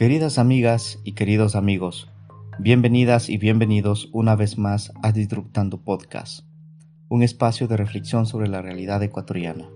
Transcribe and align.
Queridas 0.00 0.38
amigas 0.38 0.98
y 1.04 1.12
queridos 1.12 1.54
amigos, 1.54 2.08
bienvenidas 2.58 3.28
y 3.28 3.36
bienvenidos 3.36 4.08
una 4.14 4.34
vez 4.34 4.56
más 4.56 4.94
a 5.02 5.12
Disruptando 5.12 5.82
Podcast, 5.82 6.46
un 7.10 7.22
espacio 7.22 7.68
de 7.68 7.76
reflexión 7.76 8.24
sobre 8.24 8.48
la 8.48 8.62
realidad 8.62 9.02
ecuatoriana. 9.02 9.68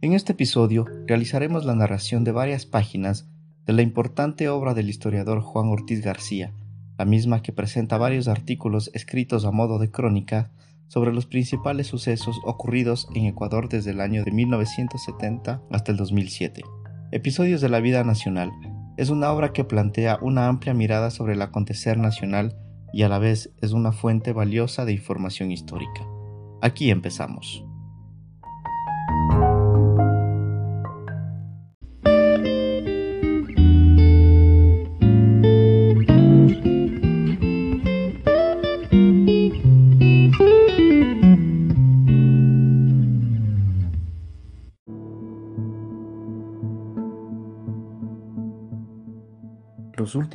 En 0.00 0.14
este 0.14 0.32
episodio 0.32 0.86
realizaremos 1.06 1.66
la 1.66 1.74
narración 1.74 2.24
de 2.24 2.32
varias 2.32 2.64
páginas 2.64 3.28
de 3.66 3.74
la 3.74 3.82
importante 3.82 4.48
obra 4.48 4.72
del 4.72 4.88
historiador 4.88 5.42
Juan 5.42 5.68
Ortiz 5.68 6.00
García, 6.00 6.54
la 6.96 7.04
misma 7.04 7.42
que 7.42 7.52
presenta 7.52 7.98
varios 7.98 8.28
artículos 8.28 8.90
escritos 8.94 9.44
a 9.44 9.50
modo 9.50 9.78
de 9.78 9.90
crónica 9.90 10.52
sobre 10.88 11.12
los 11.12 11.26
principales 11.26 11.88
sucesos 11.88 12.40
ocurridos 12.46 13.08
en 13.14 13.26
Ecuador 13.26 13.68
desde 13.68 13.90
el 13.90 14.00
año 14.00 14.24
de 14.24 14.30
1970 14.30 15.60
hasta 15.70 15.92
el 15.92 15.98
2007. 15.98 16.62
Episodios 17.12 17.60
de 17.60 17.68
la 17.68 17.80
vida 17.80 18.04
nacional 18.04 18.50
es 18.96 19.10
una 19.10 19.32
obra 19.32 19.52
que 19.52 19.64
plantea 19.64 20.18
una 20.22 20.48
amplia 20.48 20.74
mirada 20.74 21.10
sobre 21.10 21.34
el 21.34 21.42
acontecer 21.42 21.98
nacional 21.98 22.56
y 22.92 23.02
a 23.02 23.08
la 23.08 23.18
vez 23.18 23.52
es 23.60 23.72
una 23.72 23.92
fuente 23.92 24.32
valiosa 24.32 24.84
de 24.84 24.92
información 24.92 25.50
histórica. 25.50 26.06
Aquí 26.62 26.90
empezamos. 26.90 27.64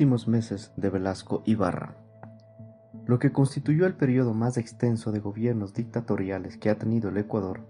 Últimos 0.00 0.28
meses 0.28 0.72
de 0.78 0.88
Velasco 0.88 1.42
Ibarra. 1.44 1.94
Lo 3.04 3.18
que 3.18 3.32
constituyó 3.32 3.84
el 3.84 3.96
periodo 3.96 4.32
más 4.32 4.56
extenso 4.56 5.12
de 5.12 5.20
gobiernos 5.20 5.74
dictatoriales 5.74 6.56
que 6.56 6.70
ha 6.70 6.78
tenido 6.78 7.10
el 7.10 7.18
Ecuador, 7.18 7.66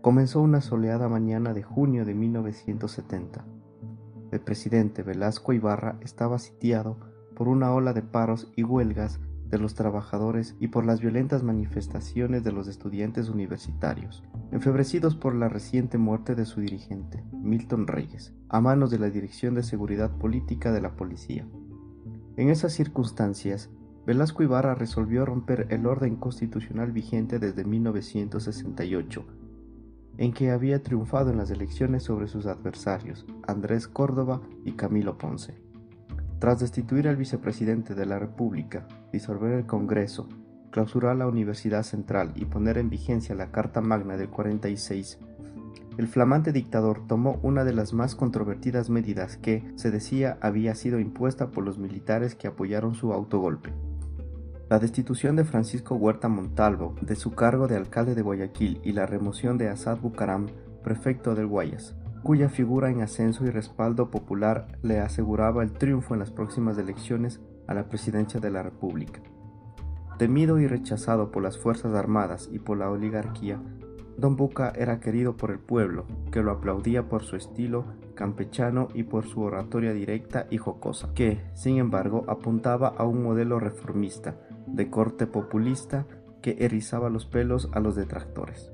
comenzó 0.00 0.40
una 0.40 0.60
soleada 0.60 1.08
mañana 1.08 1.52
de 1.52 1.64
junio 1.64 2.04
de 2.04 2.14
1970. 2.14 3.44
El 4.30 4.40
presidente 4.40 5.02
Velasco 5.02 5.52
Ibarra 5.52 5.98
estaba 6.00 6.38
sitiado 6.38 6.96
por 7.34 7.48
una 7.48 7.72
ola 7.72 7.92
de 7.92 8.02
paros 8.02 8.52
y 8.54 8.62
huelgas 8.62 9.18
de 9.48 9.58
los 9.58 9.74
trabajadores 9.74 10.54
y 10.60 10.68
por 10.68 10.86
las 10.86 11.00
violentas 11.00 11.42
manifestaciones 11.42 12.44
de 12.44 12.52
los 12.52 12.68
estudiantes 12.68 13.28
universitarios, 13.28 14.22
enfebrecidos 14.52 15.16
por 15.16 15.34
la 15.34 15.48
reciente 15.48 15.98
muerte 15.98 16.36
de 16.36 16.44
su 16.44 16.60
dirigente, 16.60 17.24
Milton 17.32 17.88
Reyes, 17.88 18.32
a 18.48 18.60
manos 18.60 18.92
de 18.92 19.00
la 19.00 19.10
Dirección 19.10 19.54
de 19.54 19.64
Seguridad 19.64 20.16
Política 20.18 20.70
de 20.70 20.80
la 20.80 20.94
Policía. 20.94 21.48
En 22.36 22.48
esas 22.48 22.72
circunstancias, 22.72 23.70
Velasco 24.06 24.42
Ibarra 24.42 24.74
resolvió 24.74 25.24
romper 25.24 25.68
el 25.70 25.86
orden 25.86 26.16
constitucional 26.16 26.90
vigente 26.90 27.38
desde 27.38 27.64
1968, 27.64 29.24
en 30.18 30.32
que 30.32 30.50
había 30.50 30.82
triunfado 30.82 31.30
en 31.30 31.38
las 31.38 31.50
elecciones 31.50 32.02
sobre 32.02 32.26
sus 32.26 32.46
adversarios, 32.46 33.24
Andrés 33.46 33.86
Córdoba 33.86 34.42
y 34.64 34.72
Camilo 34.72 35.16
Ponce. 35.16 35.54
Tras 36.40 36.58
destituir 36.58 37.08
al 37.08 37.16
vicepresidente 37.16 37.94
de 37.94 38.04
la 38.04 38.18
República, 38.18 38.88
disolver 39.12 39.52
el 39.52 39.66
Congreso, 39.66 40.28
clausurar 40.70 41.14
la 41.14 41.28
Universidad 41.28 41.84
Central 41.84 42.32
y 42.34 42.46
poner 42.46 42.78
en 42.78 42.90
vigencia 42.90 43.36
la 43.36 43.52
Carta 43.52 43.80
Magna 43.80 44.16
del 44.16 44.28
46, 44.28 45.20
el 45.96 46.08
flamante 46.08 46.52
dictador 46.52 47.06
tomó 47.06 47.38
una 47.42 47.64
de 47.64 47.72
las 47.72 47.92
más 47.92 48.14
controvertidas 48.14 48.90
medidas 48.90 49.36
que, 49.36 49.72
se 49.76 49.90
decía, 49.90 50.38
había 50.40 50.74
sido 50.74 50.98
impuesta 50.98 51.50
por 51.50 51.64
los 51.64 51.78
militares 51.78 52.34
que 52.34 52.48
apoyaron 52.48 52.94
su 52.94 53.12
autogolpe. 53.12 53.72
La 54.68 54.78
destitución 54.78 55.36
de 55.36 55.44
Francisco 55.44 55.94
Huerta 55.94 56.28
Montalvo 56.28 56.96
de 57.00 57.14
su 57.14 57.32
cargo 57.32 57.68
de 57.68 57.76
alcalde 57.76 58.14
de 58.14 58.22
Guayaquil 58.22 58.80
y 58.82 58.92
la 58.92 59.06
remoción 59.06 59.56
de 59.56 59.68
Asad 59.68 59.98
Bucaram, 59.98 60.46
prefecto 60.82 61.34
del 61.34 61.46
Guayas, 61.46 61.94
cuya 62.24 62.48
figura 62.48 62.90
en 62.90 63.02
ascenso 63.02 63.44
y 63.44 63.50
respaldo 63.50 64.10
popular 64.10 64.78
le 64.82 64.98
aseguraba 64.98 65.62
el 65.62 65.72
triunfo 65.72 66.14
en 66.14 66.20
las 66.20 66.30
próximas 66.30 66.76
elecciones 66.78 67.40
a 67.68 67.74
la 67.74 67.88
presidencia 67.88 68.40
de 68.40 68.50
la 68.50 68.62
República. 68.62 69.20
Temido 70.18 70.58
y 70.58 70.66
rechazado 70.66 71.30
por 71.30 71.42
las 71.42 71.58
Fuerzas 71.58 71.94
Armadas 71.94 72.48
y 72.50 72.58
por 72.58 72.78
la 72.78 72.90
oligarquía, 72.90 73.60
Don 74.16 74.36
Buca 74.36 74.72
era 74.76 75.00
querido 75.00 75.36
por 75.36 75.50
el 75.50 75.58
pueblo, 75.58 76.04
que 76.30 76.42
lo 76.42 76.52
aplaudía 76.52 77.08
por 77.08 77.22
su 77.22 77.36
estilo 77.36 77.84
campechano 78.14 78.88
y 78.94 79.02
por 79.02 79.26
su 79.26 79.40
oratoria 79.40 79.92
directa 79.92 80.46
y 80.50 80.58
jocosa, 80.58 81.12
que, 81.14 81.40
sin 81.54 81.78
embargo, 81.78 82.24
apuntaba 82.28 82.88
a 82.88 83.04
un 83.04 83.22
modelo 83.22 83.58
reformista, 83.58 84.36
de 84.66 84.88
corte 84.88 85.26
populista, 85.26 86.06
que 86.42 86.56
erizaba 86.60 87.10
los 87.10 87.26
pelos 87.26 87.68
a 87.72 87.80
los 87.80 87.96
detractores 87.96 88.70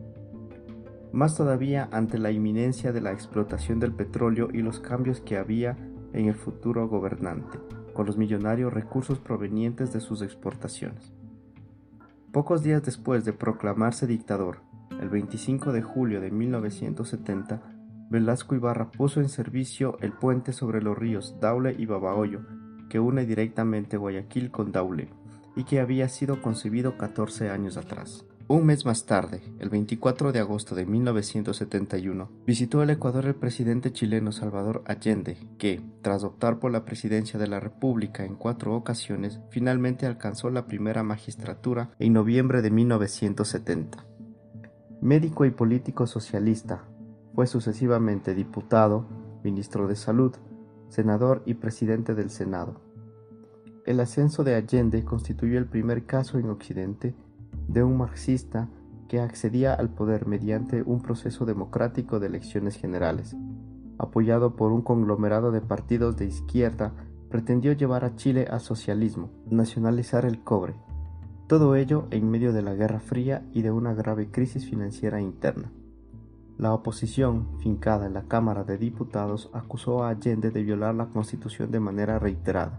más 1.12 1.36
todavía 1.36 1.88
ante 1.92 2.18
la 2.18 2.30
inminencia 2.30 2.92
de 2.92 3.00
la 3.00 3.12
explotación 3.12 3.80
del 3.80 3.92
petróleo 3.92 4.48
y 4.52 4.62
los 4.62 4.80
cambios 4.80 5.20
que 5.20 5.36
había 5.36 5.76
en 6.12 6.26
el 6.26 6.34
futuro 6.34 6.88
gobernante, 6.88 7.58
con 7.94 8.06
los 8.06 8.16
millonarios 8.16 8.72
recursos 8.72 9.18
provenientes 9.18 9.92
de 9.92 10.00
sus 10.00 10.22
exportaciones. 10.22 11.12
Pocos 12.32 12.62
días 12.62 12.84
después 12.84 13.24
de 13.24 13.32
proclamarse 13.32 14.06
dictador, 14.06 14.58
el 15.00 15.09
25 15.09 15.72
de 15.72 15.83
julio 15.83 16.21
de 16.21 16.31
1970, 16.31 17.62
Velasco 18.11 18.55
Ibarra 18.55 18.91
puso 18.91 19.21
en 19.21 19.28
servicio 19.28 19.97
el 20.00 20.12
puente 20.12 20.53
sobre 20.53 20.83
los 20.83 20.97
ríos 20.97 21.37
Daule 21.41 21.75
y 21.78 21.87
Babahoyo, 21.87 22.41
que 22.88 23.00
une 23.00 23.25
directamente 23.25 23.97
Guayaquil 23.97 24.50
con 24.50 24.72
Daule, 24.72 25.09
y 25.56 25.65
que 25.65 25.81
había 25.81 26.09
sido 26.09 26.43
concebido 26.43 26.99
14 26.99 27.50
años 27.50 27.77
atrás. 27.77 28.27
Un 28.49 28.66
mes 28.66 28.84
más 28.84 29.06
tarde, 29.06 29.43
el 29.61 29.71
24 29.71 30.33
de 30.33 30.41
agosto 30.41 30.75
de 30.75 30.84
1971, 30.84 32.28
visitó 32.44 32.82
el 32.82 32.91
Ecuador 32.91 33.27
el 33.27 33.37
presidente 33.37 33.93
chileno 33.93 34.32
Salvador 34.32 34.82
Allende, 34.87 35.37
que, 35.56 35.81
tras 36.03 36.25
optar 36.25 36.59
por 36.59 36.72
la 36.72 36.84
presidencia 36.84 37.38
de 37.38 37.47
la 37.47 37.61
República 37.61 38.25
en 38.25 38.34
cuatro 38.34 38.75
ocasiones, 38.75 39.38
finalmente 39.50 40.05
alcanzó 40.05 40.50
la 40.50 40.67
primera 40.67 41.05
magistratura 41.05 41.93
en 42.00 42.12
noviembre 42.12 42.61
de 42.61 42.72
1970. 42.72 44.09
Médico 45.03 45.47
y 45.47 45.50
político 45.50 46.06
socialista, 46.06 46.84
fue 47.34 47.47
sucesivamente 47.47 48.34
diputado, 48.34 49.06
ministro 49.43 49.88
de 49.88 49.97
Salud, 49.97 50.34
senador 50.88 51.43
y 51.47 51.55
presidente 51.55 52.15
del 52.15 52.28
Senado. 52.28 52.83
El 53.87 54.00
ascenso 54.00 54.44
de 54.44 54.56
Allende 54.56 55.03
constituyó 55.03 55.56
el 55.56 55.65
primer 55.65 56.05
caso 56.05 56.38
en 56.38 56.50
Occidente 56.50 57.15
de 57.66 57.83
un 57.83 57.97
marxista 57.97 58.69
que 59.09 59.21
accedía 59.21 59.72
al 59.72 59.88
poder 59.88 60.27
mediante 60.27 60.83
un 60.83 61.00
proceso 61.00 61.47
democrático 61.47 62.21
de 62.21 62.27
elecciones 62.27 62.77
generales. 62.77 63.34
Apoyado 63.97 64.55
por 64.55 64.71
un 64.71 64.82
conglomerado 64.82 65.50
de 65.50 65.62
partidos 65.62 66.19
de 66.19 66.27
izquierda, 66.27 66.93
pretendió 67.31 67.72
llevar 67.72 68.05
a 68.05 68.17
Chile 68.17 68.49
al 68.50 68.61
socialismo, 68.61 69.31
nacionalizar 69.47 70.27
el 70.27 70.44
cobre. 70.44 70.75
Todo 71.50 71.75
ello 71.75 72.06
en 72.12 72.31
medio 72.31 72.53
de 72.53 72.62
la 72.62 72.75
Guerra 72.75 73.00
Fría 73.00 73.43
y 73.53 73.62
de 73.62 73.72
una 73.72 73.93
grave 73.93 74.31
crisis 74.31 74.71
financiera 74.71 75.21
interna. 75.21 75.72
La 76.59 76.72
oposición, 76.72 77.59
fincada 77.59 78.06
en 78.06 78.15
la 78.15 78.22
Cámara 78.22 78.62
de 78.62 78.78
Diputados, 78.78 79.50
acusó 79.53 80.05
a 80.05 80.11
Allende 80.11 80.53
de 80.53 80.62
violar 80.62 80.94
la 80.94 81.06
Constitución 81.06 81.72
de 81.72 81.81
manera 81.81 82.21
reiterada. 82.21 82.78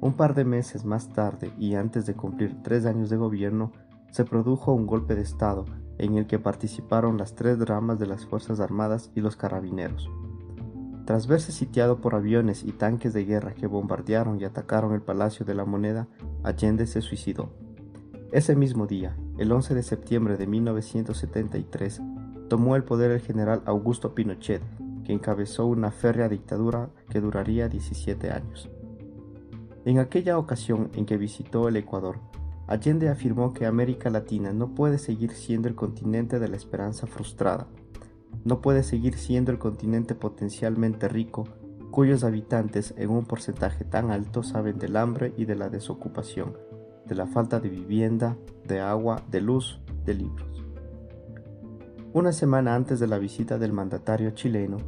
Un 0.00 0.12
par 0.12 0.36
de 0.36 0.44
meses 0.44 0.84
más 0.84 1.08
tarde 1.14 1.52
y 1.58 1.74
antes 1.74 2.06
de 2.06 2.14
cumplir 2.14 2.62
tres 2.62 2.86
años 2.86 3.10
de 3.10 3.16
gobierno, 3.16 3.72
se 4.12 4.24
produjo 4.24 4.72
un 4.72 4.86
golpe 4.86 5.16
de 5.16 5.22
Estado 5.22 5.64
en 5.98 6.14
el 6.14 6.28
que 6.28 6.38
participaron 6.38 7.18
las 7.18 7.34
tres 7.34 7.58
ramas 7.58 7.98
de 7.98 8.06
las 8.06 8.24
Fuerzas 8.24 8.60
Armadas 8.60 9.10
y 9.16 9.20
los 9.20 9.34
carabineros. 9.34 10.08
Tras 11.06 11.26
verse 11.26 11.50
sitiado 11.50 12.00
por 12.00 12.14
aviones 12.14 12.62
y 12.62 12.70
tanques 12.70 13.12
de 13.12 13.24
guerra 13.24 13.54
que 13.54 13.66
bombardearon 13.66 14.40
y 14.40 14.44
atacaron 14.44 14.92
el 14.92 15.02
Palacio 15.02 15.44
de 15.44 15.54
la 15.54 15.64
Moneda, 15.64 16.06
Allende 16.44 16.86
se 16.86 17.02
suicidó. 17.02 17.65
Ese 18.36 18.54
mismo 18.54 18.86
día, 18.86 19.16
el 19.38 19.50
11 19.50 19.74
de 19.74 19.82
septiembre 19.82 20.36
de 20.36 20.46
1973, 20.46 22.02
tomó 22.50 22.76
el 22.76 22.84
poder 22.84 23.10
el 23.10 23.20
general 23.20 23.62
Augusto 23.64 24.14
Pinochet, 24.14 24.60
que 25.04 25.14
encabezó 25.14 25.64
una 25.64 25.90
férrea 25.90 26.28
dictadura 26.28 26.90
que 27.08 27.22
duraría 27.22 27.70
17 27.70 28.30
años. 28.30 28.68
En 29.86 29.98
aquella 29.98 30.36
ocasión 30.36 30.90
en 30.96 31.06
que 31.06 31.16
visitó 31.16 31.66
el 31.66 31.76
Ecuador, 31.76 32.18
Allende 32.66 33.08
afirmó 33.08 33.54
que 33.54 33.64
América 33.64 34.10
Latina 34.10 34.52
no 34.52 34.74
puede 34.74 34.98
seguir 34.98 35.30
siendo 35.30 35.66
el 35.68 35.74
continente 35.74 36.38
de 36.38 36.48
la 36.48 36.56
esperanza 36.56 37.06
frustrada, 37.06 37.68
no 38.44 38.60
puede 38.60 38.82
seguir 38.82 39.16
siendo 39.16 39.50
el 39.50 39.58
continente 39.58 40.14
potencialmente 40.14 41.08
rico 41.08 41.44
cuyos 41.90 42.24
habitantes 42.24 42.92
en 42.98 43.08
un 43.08 43.24
porcentaje 43.24 43.82
tan 43.82 44.10
alto 44.10 44.42
saben 44.42 44.78
del 44.78 44.98
hambre 44.98 45.32
y 45.38 45.46
de 45.46 45.54
la 45.54 45.70
desocupación, 45.70 46.54
de 47.08 47.14
la 47.14 47.26
falta 47.26 47.60
de 47.60 47.68
vivienda, 47.68 48.36
de 48.66 48.80
agua, 48.80 49.22
de 49.30 49.40
luz, 49.40 49.80
de 50.04 50.14
libros. 50.14 50.64
Una 52.12 52.32
semana 52.32 52.74
antes 52.74 52.98
de 52.98 53.06
la 53.06 53.18
visita 53.18 53.58
del 53.58 53.72
mandatario 53.72 54.30
chileno, 54.30 54.78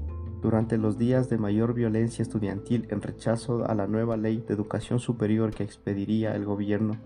durante 0.40 0.78
los 0.78 0.98
días 0.98 1.28
de 1.28 1.36
mayor 1.36 1.74
violencia 1.74 2.22
estudiantil 2.22 2.86
en 2.90 3.02
rechazo 3.02 3.68
a 3.68 3.74
la 3.74 3.86
nueva 3.86 4.16
ley 4.16 4.44
de 4.46 4.54
educación 4.54 5.00
superior 5.00 5.52
que 5.52 5.64
expediría 5.64 6.34
el 6.34 6.44
gobierno, 6.44 6.96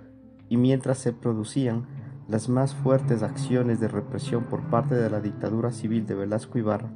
y 0.48 0.58
mientras 0.58 0.98
se 0.98 1.12
producían 1.12 1.86
las 2.28 2.48
más 2.48 2.74
fuertes 2.74 3.22
acciones 3.22 3.80
de 3.80 3.88
represión 3.88 4.44
por 4.44 4.62
parte 4.70 4.94
de 4.94 5.10
la 5.10 5.20
dictadura 5.20 5.72
civil 5.72 6.06
de 6.06 6.14
Velasco 6.14 6.58
Ibarra, 6.58 6.92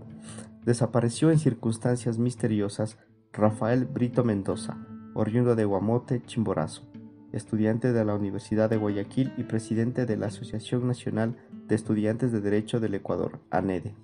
desapareció 0.64 1.30
en 1.30 1.38
circunstancias 1.38 2.18
misteriosas 2.18 2.98
Rafael 3.32 3.86
Brito 3.86 4.24
Mendoza, 4.24 4.76
oriundo 5.14 5.56
de 5.56 5.64
Guamote, 5.64 6.22
Chimborazo, 6.26 6.82
estudiante 7.32 7.92
de 7.92 8.04
la 8.04 8.14
Universidad 8.14 8.70
de 8.70 8.76
Guayaquil 8.76 9.32
y 9.36 9.44
presidente 9.44 10.06
de 10.06 10.16
la 10.16 10.26
Asociación 10.26 10.86
Nacional 10.86 11.36
de 11.66 11.74
Estudiantes 11.74 12.32
de 12.32 12.40
Derecho 12.40 12.80
del 12.80 12.94
Ecuador, 12.94 13.40
ANEDE. 13.50 13.94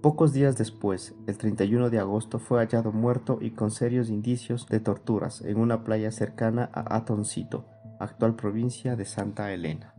Pocos 0.00 0.32
días 0.32 0.56
después, 0.56 1.16
el 1.26 1.36
31 1.38 1.90
de 1.90 1.98
agosto, 1.98 2.38
fue 2.38 2.60
hallado 2.60 2.92
muerto 2.92 3.38
y 3.40 3.50
con 3.50 3.72
serios 3.72 4.10
indicios 4.10 4.68
de 4.68 4.78
torturas 4.78 5.40
en 5.42 5.58
una 5.58 5.82
playa 5.82 6.12
cercana 6.12 6.70
a 6.72 6.96
Atoncito, 6.96 7.66
actual 7.98 8.36
provincia 8.36 8.94
de 8.94 9.04
Santa 9.04 9.52
Elena. 9.52 9.97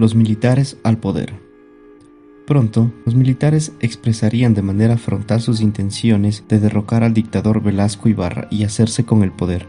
Los 0.00 0.14
militares 0.14 0.78
al 0.82 0.96
poder. 0.96 1.34
Pronto, 2.46 2.90
los 3.04 3.14
militares 3.14 3.72
expresarían 3.80 4.54
de 4.54 4.62
manera 4.62 4.96
frontal 4.96 5.42
sus 5.42 5.60
intenciones 5.60 6.42
de 6.48 6.58
derrocar 6.58 7.04
al 7.04 7.12
dictador 7.12 7.62
Velasco 7.62 8.08
Ibarra 8.08 8.48
y 8.50 8.64
hacerse 8.64 9.04
con 9.04 9.22
el 9.22 9.30
poder. 9.30 9.68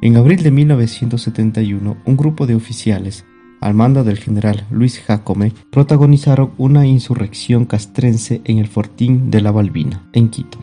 En 0.00 0.16
abril 0.16 0.42
de 0.42 0.50
1971, 0.50 1.98
un 2.02 2.16
grupo 2.16 2.46
de 2.46 2.54
oficiales, 2.54 3.26
al 3.60 3.74
mando 3.74 4.02
del 4.02 4.16
general 4.16 4.66
Luis 4.70 4.98
Jacome, 4.98 5.52
protagonizaron 5.70 6.52
una 6.56 6.86
insurrección 6.86 7.66
castrense 7.66 8.40
en 8.44 8.60
el 8.60 8.66
fortín 8.66 9.30
de 9.30 9.42
la 9.42 9.50
Balbina, 9.50 10.08
en 10.14 10.30
Quito. 10.30 10.58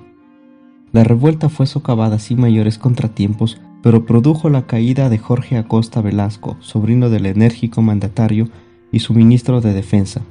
La 0.92 1.04
revuelta 1.04 1.50
fue 1.50 1.68
socavada 1.68 2.18
sin 2.18 2.42
mayores 2.42 2.80
contratiempos, 2.80 3.62
pero 3.84 4.08
produjo 4.08 4.50
la 4.50 4.66
caída 4.66 5.08
de 5.10 5.20
Jorge 5.20 5.60
Acosta 5.60 6.02
Velasco, 6.02 6.58
sobrino 6.62 7.12
del 7.12 7.28
enérgico 7.28 7.84
mandatario 7.84 8.50
y 8.92 9.00
su 9.00 9.14
ministro 9.14 9.62
de 9.62 9.74
Defensa, 9.74 10.22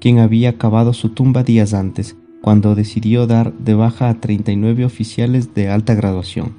quien 0.00 0.18
había 0.18 0.58
cavado 0.58 0.92
su 0.92 1.10
tumba 1.10 1.42
días 1.42 1.74
antes, 1.74 2.16
cuando 2.42 2.74
decidió 2.74 3.26
dar 3.26 3.54
de 3.54 3.74
baja 3.74 4.10
a 4.10 4.20
39 4.20 4.84
oficiales 4.84 5.54
de 5.54 5.70
alta 5.70 5.94
graduación. 5.94 6.52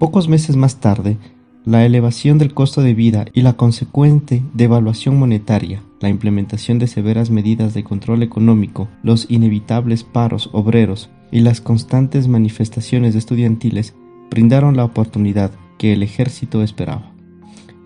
Pocos 0.00 0.28
meses 0.28 0.56
más 0.56 0.80
tarde, 0.80 1.16
la 1.64 1.86
elevación 1.86 2.36
del 2.36 2.52
costo 2.52 2.82
de 2.82 2.92
vida 2.92 3.24
y 3.32 3.40
la 3.40 3.54
consecuente 3.54 4.42
devaluación 4.52 5.18
monetaria, 5.18 5.82
la 6.00 6.10
implementación 6.10 6.78
de 6.78 6.88
severas 6.88 7.30
medidas 7.30 7.72
de 7.72 7.84
control 7.84 8.22
económico, 8.22 8.88
los 9.02 9.30
inevitables 9.30 10.04
paros 10.04 10.50
obreros 10.52 11.08
y 11.30 11.40
las 11.40 11.62
constantes 11.62 12.28
manifestaciones 12.28 13.14
estudiantiles 13.14 13.94
brindaron 14.28 14.76
la 14.76 14.84
oportunidad 14.84 15.52
que 15.78 15.92
el 15.92 16.02
ejército 16.02 16.62
esperaba. 16.62 17.13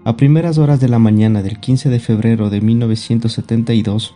A 0.08 0.16
primeras 0.16 0.56
horas 0.56 0.80
de 0.80 0.88
la 0.88 0.98
mañana 0.98 1.42
del 1.42 1.60
15 1.60 1.90
de 1.90 2.00
febrero 2.00 2.48
de 2.48 2.62
1972, 2.62 4.14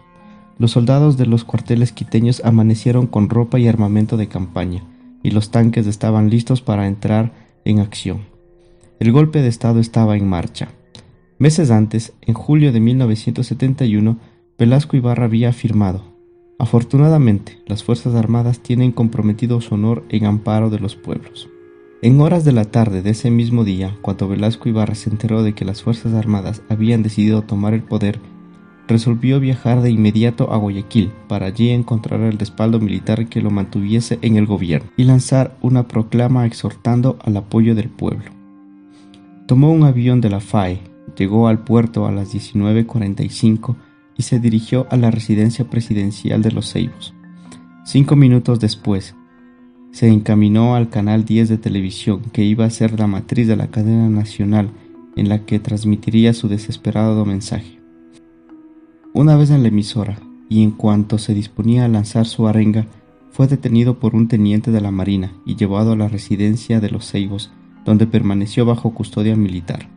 los 0.57 0.71
soldados 0.71 1.19
de 1.19 1.27
los 1.27 1.45
cuarteles 1.45 1.93
quiteños 1.93 2.41
amanecieron 2.47 3.07
con 3.07 3.29
ropa 3.29 3.59
y 3.59 3.69
armamento 3.69 4.17
de 4.17 4.27
campaña, 4.27 4.85
y 5.23 5.33
los 5.33 5.51
tanques 5.51 5.87
estaban 5.87 6.31
listos 6.31 6.63
para 6.63 6.87
entrar 6.87 7.35
en 7.67 7.79
acción. 7.79 8.23
El 9.01 9.13
golpe 9.13 9.43
de 9.43 9.49
Estado 9.49 9.81
estaba 9.81 10.17
en 10.17 10.27
marcha. 10.27 10.71
Meses 11.37 11.71
antes, 11.71 12.15
en 12.23 12.33
julio 12.33 12.73
de 12.73 12.81
1971, 12.81 14.17
Velasco 14.59 14.97
Ibarra 14.97 15.27
había 15.27 15.51
afirmado, 15.51 16.05
Afortunadamente, 16.59 17.59
las 17.67 17.85
Fuerzas 17.85 18.15
Armadas 18.15 18.61
tienen 18.61 18.93
comprometido 18.93 19.61
su 19.61 19.75
honor 19.75 20.07
en 20.09 20.25
amparo 20.25 20.71
de 20.71 20.79
los 20.79 20.97
pueblos. 20.97 21.51
En 22.03 22.21
horas 22.21 22.45
de 22.45 22.51
la 22.51 22.65
tarde 22.65 23.01
de 23.01 23.11
ese 23.11 23.31
mismo 23.31 23.63
día, 23.63 23.97
cuando 24.03 24.27
Velasco 24.29 24.69
Ibarra 24.69 24.97
se 24.97 25.09
enteró 25.09 25.45
de 25.45 25.55
que 25.55 25.65
las 25.65 25.83
Fuerzas 25.83 26.15
Armadas 26.15 26.61
habían 26.69 27.05
decidido 27.05 27.43
tomar 27.43 27.75
el 27.75 27.85
poder 27.85 28.19
resolvió 28.89 29.41
viajar 29.41 29.81
de 29.83 29.91
inmediato 29.91 30.53
a 30.53 30.57
Guayaquil 30.57 31.13
para 31.29 31.47
allí 31.47 31.71
encontrar 31.71 32.21
el 32.21 32.39
respaldo 32.39 32.81
militar 32.81 33.29
que 33.29 33.41
lo 33.41 33.51
mantuviese 33.51 34.19
en 34.23 34.37
el 34.37 34.47
gobierno 34.47 34.91
y 34.97 35.05
lanzar 35.05 35.57
una 35.61 35.89
proclama 35.89 36.47
exhortando 36.47 37.19
al 37.25 37.37
apoyo 37.37 37.75
del 37.75 37.89
pueblo. 37.89 38.31
Tomó 39.47 39.71
un 39.71 39.85
avión 39.85 40.21
de 40.21 40.31
la 40.31 40.41
FAE, 40.41 40.81
llegó 41.17 41.49
al 41.49 41.61
puerto 41.65 42.07
a 42.07 42.13
las 42.13 42.35
19.45 42.35 43.77
y 44.17 44.23
se 44.25 44.41
dirigió 44.41 44.87
a 44.91 44.97
la 44.97 45.11
residencia 45.11 45.71
presidencial 45.71 46.43
de 46.43 46.53
los 46.53 46.73
Ceibos. 46.73 47.15
Cinco 47.85 48.15
minutos 48.17 48.61
después, 48.61 49.15
se 49.93 50.09
encaminó 50.09 50.75
al 50.75 50.89
canal 50.89 51.25
10 51.25 51.51
de 51.51 51.59
televisión 51.59 52.23
que 52.33 52.45
iba 52.45 52.65
a 52.65 52.71
ser 52.71 52.99
la 52.99 53.07
matriz 53.07 53.47
de 53.47 53.57
la 53.57 53.69
cadena 53.69 54.09
nacional 54.09 54.71
en 55.17 55.29
la 55.29 55.45
que 55.45 55.59
transmitiría 55.59 56.33
su 56.33 56.49
desesperado 56.49 57.25
mensaje. 57.27 57.79
Una 59.13 59.37
vez 59.37 59.51
en 59.51 59.63
la 59.63 59.69
emisora, 59.69 60.19
y 60.49 60.63
en 60.63 60.71
cuanto 60.71 61.19
se 61.19 61.35
disponía 61.35 61.85
a 61.85 61.89
lanzar 61.89 62.27
su 62.27 62.49
arenga, 62.49 62.87
fue 63.31 63.47
detenido 63.47 63.99
por 63.99 64.15
un 64.15 64.29
teniente 64.29 64.71
de 64.71 64.81
la 64.81 64.91
Marina 64.91 65.33
y 65.47 65.57
llevado 65.57 65.93
a 65.93 65.97
la 65.97 66.09
residencia 66.09 66.81
de 66.81 66.91
los 66.91 67.11
Ceibos, 67.11 67.51
donde 67.85 68.07
permaneció 68.07 68.65
bajo 68.65 68.93
custodia 68.93 69.37
militar. 69.37 69.89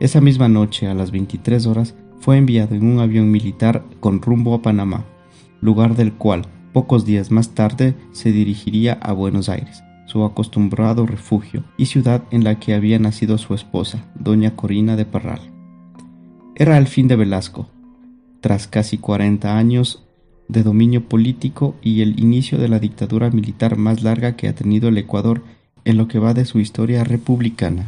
Esa 0.00 0.20
misma 0.20 0.48
noche, 0.48 0.86
a 0.88 0.94
las 0.94 1.10
23 1.10 1.66
horas, 1.66 1.94
fue 2.20 2.36
enviado 2.36 2.74
en 2.74 2.86
un 2.86 3.00
avión 3.00 3.30
militar 3.30 3.84
con 4.00 4.20
rumbo 4.20 4.54
a 4.54 4.62
Panamá, 4.62 5.04
lugar 5.60 5.96
del 5.96 6.12
cual, 6.12 6.46
pocos 6.74 7.06
días 7.06 7.30
más 7.30 7.50
tarde, 7.50 7.94
se 8.12 8.32
dirigiría 8.32 8.98
a 9.00 9.12
Buenos 9.12 9.48
Aires, 9.48 9.84
su 10.06 10.24
acostumbrado 10.24 11.06
refugio 11.06 11.62
y 11.78 11.86
ciudad 11.86 12.24
en 12.32 12.42
la 12.42 12.58
que 12.58 12.74
había 12.74 12.98
nacido 12.98 13.38
su 13.38 13.54
esposa, 13.54 14.04
doña 14.16 14.56
Corina 14.56 14.96
de 14.96 15.06
Parral. 15.06 15.40
Era 16.56 16.76
el 16.76 16.88
fin 16.88 17.06
de 17.06 17.14
Velasco, 17.14 17.68
tras 18.40 18.66
casi 18.66 18.98
40 18.98 19.56
años 19.56 20.04
de 20.48 20.64
dominio 20.64 21.08
político 21.08 21.76
y 21.80 22.02
el 22.02 22.18
inicio 22.18 22.58
de 22.58 22.68
la 22.68 22.80
dictadura 22.80 23.30
militar 23.30 23.76
más 23.76 24.02
larga 24.02 24.34
que 24.34 24.48
ha 24.48 24.54
tenido 24.54 24.88
el 24.88 24.98
Ecuador 24.98 25.42
en 25.84 25.96
lo 25.96 26.08
que 26.08 26.18
va 26.18 26.34
de 26.34 26.44
su 26.44 26.58
historia 26.58 27.04
republicana. 27.04 27.86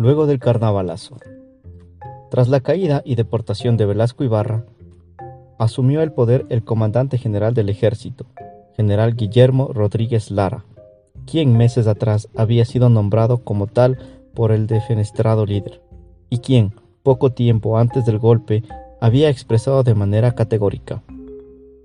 Luego 0.00 0.26
del 0.26 0.38
carnavalazo. 0.38 1.18
Tras 2.30 2.48
la 2.48 2.60
caída 2.60 3.02
y 3.04 3.16
deportación 3.16 3.76
de 3.76 3.84
Velasco 3.84 4.24
Ibarra, 4.24 4.64
asumió 5.58 6.00
el 6.00 6.10
poder 6.10 6.46
el 6.48 6.64
comandante 6.64 7.18
general 7.18 7.52
del 7.52 7.68
ejército, 7.68 8.24
general 8.74 9.14
Guillermo 9.14 9.68
Rodríguez 9.74 10.30
Lara, 10.30 10.64
quien 11.26 11.54
meses 11.54 11.86
atrás 11.86 12.30
había 12.34 12.64
sido 12.64 12.88
nombrado 12.88 13.44
como 13.44 13.66
tal 13.66 13.98
por 14.32 14.52
el 14.52 14.66
defenestrado 14.66 15.44
líder, 15.44 15.82
y 16.30 16.38
quien, 16.38 16.72
poco 17.02 17.32
tiempo 17.32 17.76
antes 17.76 18.06
del 18.06 18.18
golpe, 18.18 18.64
había 19.02 19.28
expresado 19.28 19.82
de 19.82 19.94
manera 19.94 20.34
categórica. 20.34 21.02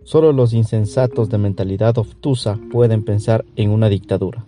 Solo 0.06 0.32
los 0.32 0.54
insensatos 0.54 1.28
de 1.28 1.38
mentalidad 1.38 1.98
obtusa 1.98 2.58
pueden 2.72 3.04
pensar 3.04 3.44
en 3.58 3.72
una 3.72 3.90
dictadura. 3.90 4.46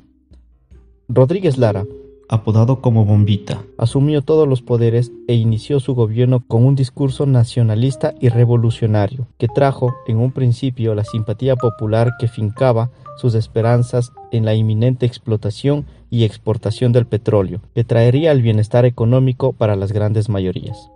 Rodríguez 1.09 1.57
Lara 1.57 1.85
apodado 2.29 2.81
como 2.81 3.05
Bombita, 3.05 3.61
asumió 3.77 4.21
todos 4.21 4.47
los 4.47 4.61
poderes 4.61 5.11
e 5.27 5.35
inició 5.35 5.79
su 5.79 5.95
gobierno 5.95 6.43
con 6.47 6.65
un 6.65 6.75
discurso 6.75 7.25
nacionalista 7.25 8.13
y 8.19 8.29
revolucionario, 8.29 9.27
que 9.37 9.47
trajo 9.47 9.95
en 10.07 10.17
un 10.17 10.31
principio 10.31 10.95
la 10.95 11.03
simpatía 11.03 11.55
popular 11.55 12.13
que 12.19 12.27
fincaba 12.27 12.89
sus 13.17 13.33
esperanzas 13.33 14.11
en 14.31 14.45
la 14.45 14.53
inminente 14.53 15.05
explotación 15.05 15.85
y 16.09 16.23
exportación 16.23 16.91
del 16.91 17.05
petróleo, 17.05 17.61
que 17.73 17.83
traería 17.83 18.31
el 18.31 18.41
bienestar 18.41 18.85
económico 18.85 19.53
para 19.53 19.75
las 19.75 19.91
grandes 19.91 20.29
mayorías. 20.29 20.91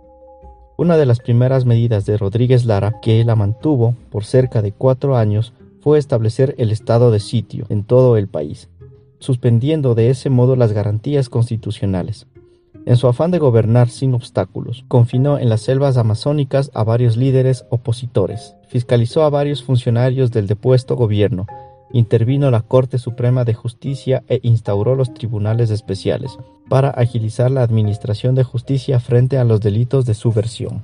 Una 0.76 0.96
de 0.96 1.06
las 1.06 1.20
primeras 1.20 1.64
medidas 1.64 2.06
de 2.06 2.16
Rodríguez 2.16 2.64
Lara, 2.64 2.94
que 3.02 3.24
la 3.24 3.36
mantuvo 3.36 3.94
por 4.10 4.24
cerca 4.24 4.62
de 4.62 4.72
cuatro 4.72 5.16
años, 5.16 5.52
fue 5.80 5.98
establecer 5.98 6.54
el 6.58 6.70
estado 6.70 7.10
de 7.10 7.20
sitio 7.20 7.66
en 7.68 7.84
todo 7.84 8.16
el 8.16 8.28
país, 8.28 8.68
suspendiendo 9.22 9.94
de 9.94 10.10
ese 10.10 10.30
modo 10.30 10.56
las 10.56 10.72
garantías 10.72 11.28
constitucionales. 11.28 12.26
En 12.84 12.96
su 12.96 13.06
afán 13.06 13.30
de 13.30 13.38
gobernar 13.38 13.88
sin 13.88 14.12
obstáculos, 14.12 14.84
confinó 14.88 15.38
en 15.38 15.48
las 15.48 15.60
selvas 15.60 15.96
amazónicas 15.96 16.72
a 16.74 16.82
varios 16.82 17.16
líderes 17.16 17.64
opositores, 17.70 18.56
fiscalizó 18.66 19.22
a 19.22 19.30
varios 19.30 19.62
funcionarios 19.62 20.32
del 20.32 20.48
depuesto 20.48 20.96
gobierno, 20.96 21.46
intervino 21.92 22.50
la 22.50 22.62
Corte 22.62 22.98
Suprema 22.98 23.44
de 23.44 23.54
Justicia 23.54 24.24
e 24.26 24.40
instauró 24.42 24.96
los 24.96 25.14
tribunales 25.14 25.70
especiales 25.70 26.36
para 26.68 26.90
agilizar 26.90 27.52
la 27.52 27.62
administración 27.62 28.34
de 28.34 28.42
justicia 28.42 28.98
frente 28.98 29.38
a 29.38 29.44
los 29.44 29.60
delitos 29.60 30.04
de 30.04 30.14
subversión. 30.14 30.82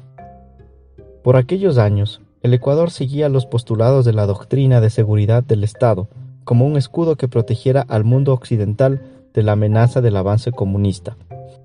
Por 1.25 1.37
aquellos 1.37 1.79
años, 1.79 2.21
El 2.43 2.55
Ecuador 2.55 2.93
seguía 2.93 3.29
los 3.29 3.47
postulados 3.47 4.05
de 4.05 4.13
la 4.13 4.27
doctrina 4.27 4.81
de 4.81 4.91
seguridad 4.91 5.43
del 5.43 5.65
Estado 5.65 6.09
como 6.49 6.65
un 6.65 6.79
escudo 6.79 7.17
que 7.17 7.29
protegiera 7.29 7.85
al 7.87 8.05
mundo 8.05 8.33
occidental 8.33 9.03
de 9.35 9.43
la 9.43 9.53
amenaza 9.53 10.01
del 10.01 10.17
avance 10.17 10.51
comunista. 10.51 11.19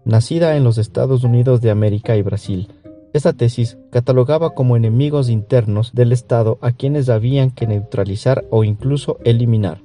Nacida 0.03 0.57
en 0.57 0.65
los 0.65 0.77
Estados 0.77 1.23
Unidos 1.23 1.61
de 1.61 1.71
América 1.71 2.17
y 2.17 2.21
Brasil, 2.21 2.67
esta 3.13 3.31
tesis 3.31 3.77
catalogaba 3.91 4.49
como 4.49 4.75
enemigos 4.75 5.29
internos 5.29 5.93
del 5.93 6.11
Estado 6.11 6.57
a 6.59 6.73
quienes 6.73 7.07
habían 7.07 7.49
que 7.49 7.65
neutralizar 7.65 8.43
o 8.49 8.65
incluso 8.65 9.19
eliminar 9.23 9.79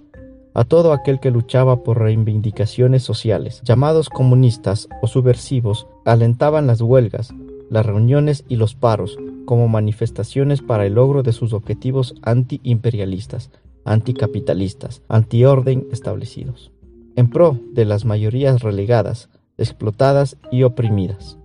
a 0.53 0.65
todo 0.65 0.93
aquel 0.93 1.21
que 1.21 1.31
luchaba 1.31 1.85
por 1.85 2.01
reivindicaciones 2.01 3.05
sociales. 3.05 3.63
Llamados 3.63 4.09
comunistas 4.09 4.89
o 5.01 5.07
subversivos, 5.07 5.87
alentaban 6.05 6.67
las 6.67 6.81
huelgas, 6.81 7.33
las 7.71 7.87
reuniones 7.87 8.45
y 8.49 8.57
los 8.57 8.75
paros 8.75 9.17
como 9.45 9.69
manifestaciones 9.69 10.61
para 10.61 10.87
el 10.87 10.95
logro 10.95 11.23
de 11.23 11.33
sus 11.33 11.53
objetivos 11.53 12.17
antiimperialistas, 12.23 13.53
anticapitalistas, 13.89 15.03
antiorden 15.09 15.87
establecidos, 15.91 16.71
en 17.17 17.31
pro 17.31 17.59
de 17.73 17.85
las 17.85 18.05
mayorías 18.05 18.63
relegadas, 18.63 19.31
explotadas 19.57 20.37
y 20.53 20.63
oprimidas. 20.63 21.39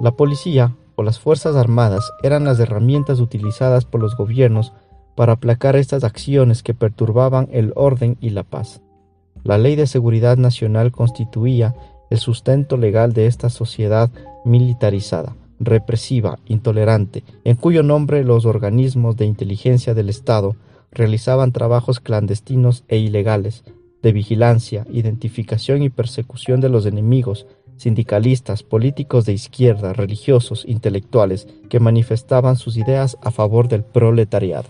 La 0.00 0.12
policía 0.12 0.76
o 0.96 1.02
las 1.02 1.18
Fuerzas 1.18 1.56
Armadas 1.56 2.12
eran 2.22 2.44
las 2.44 2.60
herramientas 2.60 3.20
utilizadas 3.20 3.84
por 3.84 4.00
los 4.00 4.16
gobiernos 4.16 4.72
para 5.14 5.34
aplacar 5.34 5.76
estas 5.76 6.04
acciones 6.04 6.62
que 6.62 6.74
perturbaban 6.74 7.48
el 7.52 7.72
orden 7.74 8.16
y 8.20 8.30
la 8.30 8.42
paz. 8.42 8.82
La 9.42 9.58
Ley 9.58 9.74
de 9.74 9.86
Seguridad 9.86 10.36
Nacional 10.36 10.92
constituía 10.92 11.74
el 12.10 12.18
sustento 12.18 12.76
legal 12.76 13.12
de 13.12 13.26
esta 13.26 13.48
sociedad 13.48 14.10
militarizada, 14.44 15.34
represiva, 15.58 16.38
intolerante, 16.46 17.24
en 17.44 17.56
cuyo 17.56 17.82
nombre 17.82 18.24
los 18.24 18.44
organismos 18.44 19.16
de 19.16 19.24
inteligencia 19.24 19.94
del 19.94 20.10
Estado 20.10 20.54
realizaban 20.92 21.52
trabajos 21.52 22.00
clandestinos 22.00 22.84
e 22.88 22.98
ilegales, 22.98 23.64
de 24.02 24.12
vigilancia, 24.12 24.86
identificación 24.90 25.82
y 25.82 25.90
persecución 25.90 26.60
de 26.60 26.68
los 26.68 26.86
enemigos, 26.86 27.46
sindicalistas, 27.76 28.62
políticos 28.62 29.24
de 29.24 29.32
izquierda, 29.32 29.92
religiosos, 29.92 30.64
intelectuales, 30.66 31.48
que 31.68 31.80
manifestaban 31.80 32.56
sus 32.56 32.76
ideas 32.76 33.16
a 33.22 33.30
favor 33.30 33.68
del 33.68 33.84
proletariado. 33.84 34.68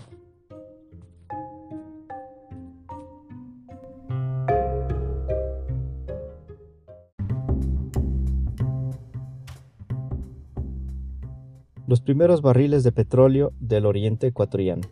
Los 11.85 12.01
primeros 12.01 12.41
barriles 12.41 12.83
de 12.83 12.91
petróleo 12.91 13.51
del 13.59 13.85
oriente 13.85 14.25
ecuatoriano. 14.27 14.83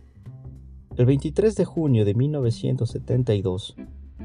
El 0.98 1.06
23 1.06 1.56
de 1.56 1.64
junio 1.64 2.04
de 2.04 2.14
1972, 2.14 3.78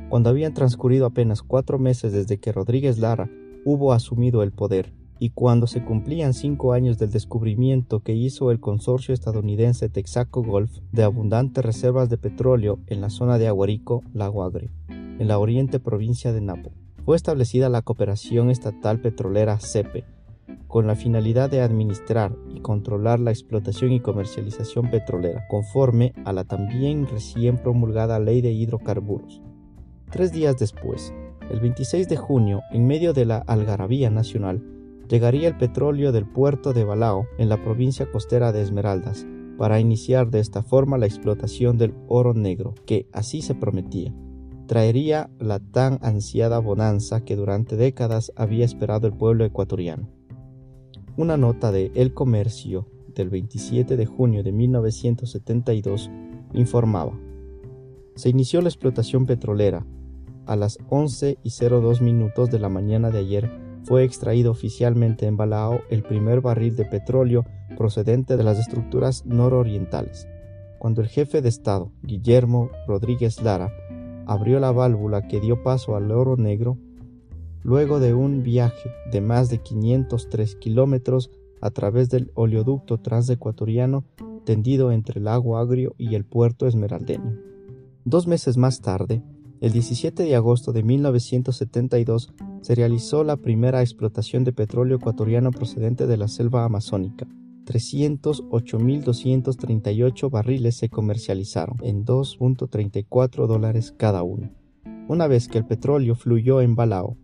cuando 0.09 0.31
habían 0.31 0.53
transcurrido 0.53 1.07
apenas 1.07 1.43
cuatro 1.43 1.79
meses 1.79 2.13
desde 2.13 2.39
que 2.39 2.51
Rodríguez 2.51 2.99
Lara 2.99 3.31
hubo 3.65 3.93
asumido 3.93 4.43
el 4.43 4.51
poder, 4.51 4.93
y 5.21 5.31
cuando 5.31 5.69
se 5.69 5.85
cumplían 5.85 6.35
cinco 6.35 6.73
años 6.73 6.99
del 6.99 7.13
descubrimiento 7.13 8.01
que 8.01 8.15
hizo 8.15 8.51
el 8.51 8.59
consorcio 8.59 9.15
estadounidense 9.15 9.89
Texaco 9.89 10.43
Gulf 10.43 10.81
de 10.91 11.05
abundantes 11.05 11.65
reservas 11.65 12.11
de 12.11 12.19
petróleo 12.19 12.81
en 12.89 13.01
la 13.01 13.11
zona 13.11 13.39
de 13.39 13.47
Aguarico, 13.47 14.03
Lago 14.13 14.51
en 14.89 15.29
la 15.29 15.39
oriente 15.39 15.79
provincia 15.79 16.33
de 16.33 16.41
Napo, 16.41 16.73
fue 17.05 17.15
establecida 17.15 17.69
la 17.69 17.83
cooperación 17.83 18.51
estatal 18.51 19.01
petrolera 19.01 19.61
CEPE, 19.61 20.05
con 20.69 20.87
la 20.87 20.95
finalidad 20.95 21.51
de 21.51 21.61
administrar 21.61 22.37
y 22.55 22.61
controlar 22.61 23.21
la 23.21 23.31
explotación 23.31 23.93
y 23.93 24.01
comercialización 24.01 24.91
petrolera, 24.91 25.47
conforme 25.49 26.13
a 26.25 26.33
la 26.33 26.45
también 26.45 27.07
recién 27.07 27.59
promulgada 27.59 28.19
Ley 28.19 28.41
de 28.41 28.53
Hidrocarburos. 28.53 29.43
Tres 30.11 30.33
días 30.33 30.57
después, 30.59 31.13
el 31.51 31.61
26 31.61 32.09
de 32.09 32.17
junio, 32.17 32.63
en 32.73 32.87
medio 32.87 33.13
de 33.13 33.25
la 33.25 33.39
algarabía 33.39 34.11
nacional, 34.11 34.63
llegaría 35.09 35.49
el 35.49 35.57
petróleo 35.57 36.13
del 36.13 36.27
puerto 36.27 36.73
de 36.73 36.85
Balao, 36.85 37.27
en 37.39 37.49
la 37.49 37.63
provincia 37.63 38.11
costera 38.11 38.53
de 38.53 38.63
Esmeraldas, 38.63 39.27
para 39.57 39.81
iniciar 39.81 40.31
de 40.31 40.41
esta 40.41 40.63
forma 40.63 40.99
la 40.99 41.07
explotación 41.07 41.79
del 41.79 41.95
oro 42.09 42.35
negro, 42.35 42.75
que 42.85 43.09
así 43.13 43.43
se 43.43 43.55
prometía. 43.55 44.13
Traería 44.67 45.31
la 45.39 45.61
tan 45.61 45.99
ansiada 46.03 46.59
bonanza 46.59 47.25
que 47.25 47.37
durante 47.37 47.77
décadas 47.77 48.33
había 48.37 48.65
esperado 48.65 49.07
el 49.07 49.15
pueblo 49.15 49.45
ecuatoriano. 49.45 50.16
Una 51.19 51.39
nota 51.39 51.73
de 51.73 51.93
El 51.95 52.13
Comercio 52.13 52.87
del 53.15 53.31
27 53.31 53.97
de 53.97 54.05
junio 54.05 54.43
de 54.43 54.53
1972 54.53 56.11
informaba. 56.53 57.19
Se 58.17 58.29
inició 58.29 58.61
la 58.61 58.69
explotación 58.69 59.25
petrolera. 59.25 59.87
A 60.45 60.57
las 60.57 60.77
11 60.91 61.39
y 61.43 61.51
02 61.51 62.03
minutos 62.03 62.51
de 62.51 62.59
la 62.59 62.69
mañana 62.69 63.09
de 63.09 63.21
ayer 63.21 63.51
fue 63.85 64.05
extraído 64.05 64.51
oficialmente 64.51 65.25
en 65.25 65.39
Balao 65.39 65.81
el 65.89 66.03
primer 66.03 66.43
barril 66.43 66.77
de 66.77 66.85
petróleo 66.85 67.47
procedente 67.79 68.37
de 68.37 68.45
las 68.45 68.59
estructuras 68.59 69.25
nororientales. 69.25 70.29
Cuando 70.79 71.01
el 71.01 71.09
jefe 71.09 71.41
de 71.41 71.49
Estado, 71.49 71.93
Guillermo 72.03 72.69
Rodríguez 72.87 73.41
Lara, 73.41 73.73
abrió 74.27 74.61
la 74.61 74.71
válvula 74.71 75.29
que 75.29 75.41
dio 75.41 75.63
paso 75.63 75.97
al 75.97 76.11
oro 76.11 76.37
negro, 76.37 76.77
luego 77.67 77.99
de 77.99 78.15
un 78.15 78.45
viaje 78.45 78.93
de 79.11 79.21
más 79.21 79.51
de 79.51 79.59
503 79.59 80.55
kilómetros 80.55 81.33
a 81.61 81.71
través 81.71 82.09
del 82.09 82.31
oleoducto 82.35 82.99
transecuatoriano 82.99 84.05
tendido 84.45 84.93
entre 84.93 85.19
el 85.19 85.25
lago 85.25 85.59
Agrio 85.59 85.97
y 85.99 86.15
el 86.15 86.25
puerto 86.25 86.69
esmeraldeño. 86.69 87.37
Dos 88.05 88.29
meses 88.29 88.57
más 88.57 88.83
tarde, 88.83 89.25
el 89.61 89.73
17 89.73 90.23
de 90.23 90.37
agosto 90.37 90.73
de 90.73 90.85
1972, 90.85 92.33
se 92.61 92.77
realizó 92.77 93.25
la 93.25 93.37
primera 93.37 93.81
explotación 93.81 94.45
de 94.45 94.53
petróleo 94.53 94.99
ecuatoriano 94.99 95.51
procedente 95.51 96.07
de 96.07 96.19
la 96.19 96.29
selva 96.29 96.65
amazónica. 96.65 97.27
308.238 97.65 100.31
barriles 100.31 100.77
se 100.77 100.89
comercializaron 100.89 101.79
en 101.83 102.05
2.34 102.05 103.49
dólares 103.49 103.93
cada 103.97 104.23
uno. 104.23 104.53
Una 105.09 105.27
vez 105.27 105.49
que 105.49 105.59
el 105.59 105.67
petróleo 105.67 106.15
fluyó 106.15 106.61
en 106.61 106.77
Balao, 106.77 107.17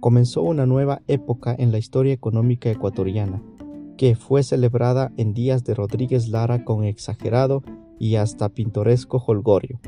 comenzó 0.00 0.42
una 0.42 0.66
nueva 0.66 1.02
época 1.08 1.54
en 1.58 1.72
la 1.72 1.78
historia 1.78 2.12
económica 2.12 2.70
ecuatoriana, 2.70 3.42
que 3.96 4.14
fue 4.14 4.42
celebrada 4.42 5.12
en 5.16 5.34
días 5.34 5.64
de 5.64 5.74
Rodríguez 5.74 6.28
Lara 6.28 6.64
con 6.64 6.84
exagerado 6.84 7.62
y 7.98 8.16
hasta 8.16 8.48
pintoresco 8.48 9.22
holgorio. 9.26 9.80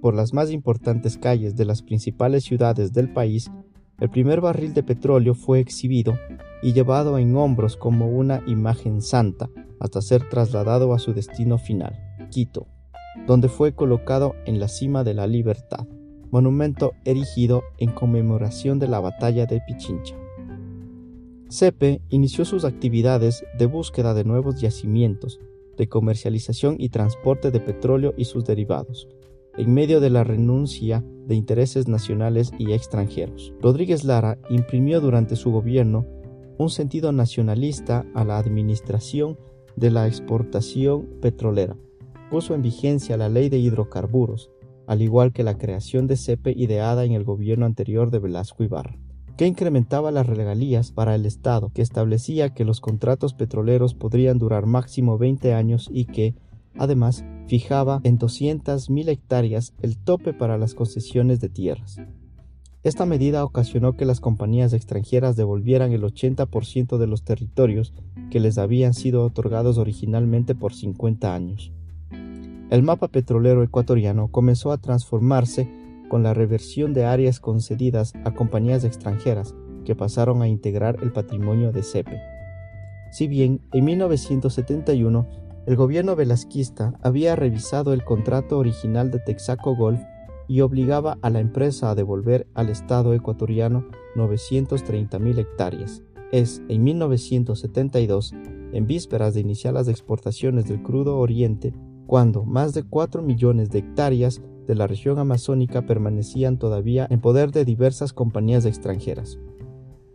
Por 0.00 0.14
las 0.14 0.32
más 0.32 0.50
importantes 0.50 1.18
calles 1.18 1.56
de 1.56 1.66
las 1.66 1.82
principales 1.82 2.44
ciudades 2.44 2.92
del 2.94 3.12
país, 3.12 3.50
el 4.00 4.08
primer 4.08 4.40
barril 4.40 4.72
de 4.72 4.82
petróleo 4.82 5.34
fue 5.34 5.60
exhibido 5.60 6.14
y 6.62 6.72
llevado 6.72 7.18
en 7.18 7.36
hombros 7.36 7.76
como 7.76 8.08
una 8.08 8.42
imagen 8.46 9.02
santa 9.02 9.50
hasta 9.78 10.00
ser 10.00 10.26
trasladado 10.28 10.94
a 10.94 10.98
su 10.98 11.12
destino 11.12 11.58
final, 11.58 11.98
Quito, 12.30 12.66
donde 13.26 13.48
fue 13.48 13.74
colocado 13.74 14.34
en 14.46 14.58
la 14.58 14.68
cima 14.68 15.04
de 15.04 15.12
la 15.12 15.26
libertad 15.26 15.86
monumento 16.30 16.92
erigido 17.04 17.62
en 17.78 17.90
conmemoración 17.90 18.78
de 18.78 18.88
la 18.88 19.00
batalla 19.00 19.46
de 19.46 19.60
Pichincha. 19.66 20.16
CEPE 21.48 22.00
inició 22.10 22.44
sus 22.44 22.64
actividades 22.64 23.44
de 23.58 23.66
búsqueda 23.66 24.14
de 24.14 24.24
nuevos 24.24 24.60
yacimientos, 24.60 25.40
de 25.76 25.88
comercialización 25.88 26.76
y 26.78 26.90
transporte 26.90 27.50
de 27.50 27.58
petróleo 27.58 28.14
y 28.16 28.26
sus 28.26 28.44
derivados, 28.44 29.08
en 29.56 29.74
medio 29.74 29.98
de 29.98 30.10
la 30.10 30.24
renuncia 30.24 31.04
de 31.26 31.34
intereses 31.34 31.88
nacionales 31.88 32.52
y 32.58 32.72
extranjeros. 32.72 33.52
Rodríguez 33.60 34.04
Lara 34.04 34.38
imprimió 34.48 35.00
durante 35.00 35.36
su 35.36 35.50
gobierno 35.50 36.06
un 36.58 36.70
sentido 36.70 37.10
nacionalista 37.10 38.06
a 38.14 38.24
la 38.24 38.38
administración 38.38 39.38
de 39.76 39.90
la 39.90 40.06
exportación 40.06 41.06
petrolera. 41.20 41.76
Puso 42.30 42.54
en 42.54 42.62
vigencia 42.62 43.16
la 43.16 43.28
ley 43.28 43.48
de 43.48 43.58
hidrocarburos, 43.58 44.50
al 44.90 45.02
igual 45.02 45.32
que 45.32 45.44
la 45.44 45.56
creación 45.56 46.08
de 46.08 46.16
CEPE 46.16 46.50
ideada 46.50 47.04
en 47.04 47.12
el 47.12 47.22
gobierno 47.22 47.64
anterior 47.64 48.10
de 48.10 48.18
Velasco 48.18 48.64
Ibarra, 48.64 48.98
que 49.36 49.46
incrementaba 49.46 50.10
las 50.10 50.26
regalías 50.26 50.90
para 50.90 51.14
el 51.14 51.26
Estado, 51.26 51.70
que 51.72 51.80
establecía 51.80 52.54
que 52.54 52.64
los 52.64 52.80
contratos 52.80 53.32
petroleros 53.32 53.94
podrían 53.94 54.38
durar 54.38 54.66
máximo 54.66 55.16
20 55.16 55.54
años 55.54 55.88
y 55.92 56.06
que, 56.06 56.34
además, 56.76 57.24
fijaba 57.46 58.00
en 58.02 58.18
200.000 58.18 59.08
hectáreas 59.08 59.74
el 59.80 59.96
tope 59.96 60.32
para 60.32 60.58
las 60.58 60.74
concesiones 60.74 61.38
de 61.38 61.50
tierras. 61.50 62.00
Esta 62.82 63.06
medida 63.06 63.44
ocasionó 63.44 63.92
que 63.96 64.06
las 64.06 64.18
compañías 64.18 64.72
extranjeras 64.72 65.36
devolvieran 65.36 65.92
el 65.92 66.02
80% 66.02 66.98
de 66.98 67.06
los 67.06 67.22
territorios 67.22 67.94
que 68.32 68.40
les 68.40 68.58
habían 68.58 68.94
sido 68.94 69.24
otorgados 69.24 69.78
originalmente 69.78 70.56
por 70.56 70.74
50 70.74 71.32
años. 71.32 71.70
El 72.70 72.84
mapa 72.84 73.08
petrolero 73.08 73.64
ecuatoriano 73.64 74.28
comenzó 74.28 74.70
a 74.70 74.78
transformarse 74.78 75.68
con 76.08 76.22
la 76.22 76.34
reversión 76.34 76.94
de 76.94 77.04
áreas 77.04 77.40
concedidas 77.40 78.12
a 78.24 78.32
compañías 78.32 78.84
extranjeras 78.84 79.56
que 79.84 79.96
pasaron 79.96 80.40
a 80.40 80.46
integrar 80.46 80.98
el 81.02 81.12
patrimonio 81.12 81.72
de 81.72 81.82
CEPE. 81.82 82.20
Si 83.10 83.26
bien 83.26 83.60
en 83.72 83.84
1971 83.84 85.26
El 85.66 85.76
gobierno 85.76 86.16
velasquista 86.16 86.94
había 87.02 87.36
revisado 87.36 87.92
el 87.92 88.02
contrato 88.04 88.58
original 88.58 89.10
de 89.10 89.18
Texaco 89.18 89.76
Golf 89.76 90.00
y 90.48 90.62
obligaba 90.62 91.18
a 91.22 91.30
la 91.30 91.40
empresa 91.40 91.90
a 91.90 91.94
devolver 91.94 92.46
al 92.54 92.70
Estado 92.70 93.14
ecuatoriano 93.14 93.86
930.000 94.16 95.38
hectáreas. 95.38 96.02
Es 96.32 96.62
en 96.68 96.82
1972, 96.82 98.32
en 98.72 98.86
vísperas 98.86 99.34
de 99.34 99.40
iniciar 99.40 99.74
las 99.74 99.88
exportaciones 99.88 100.66
del 100.66 100.82
crudo 100.82 101.18
oriente, 101.18 101.74
cuando 102.10 102.42
más 102.42 102.74
de 102.74 102.82
4 102.82 103.22
millones 103.22 103.70
de 103.70 103.78
hectáreas 103.78 104.42
de 104.66 104.74
la 104.74 104.88
región 104.88 105.20
amazónica 105.20 105.86
permanecían 105.86 106.58
todavía 106.58 107.06
en 107.08 107.20
poder 107.20 107.52
de 107.52 107.64
diversas 107.64 108.12
compañías 108.12 108.64
extranjeras. 108.64 109.38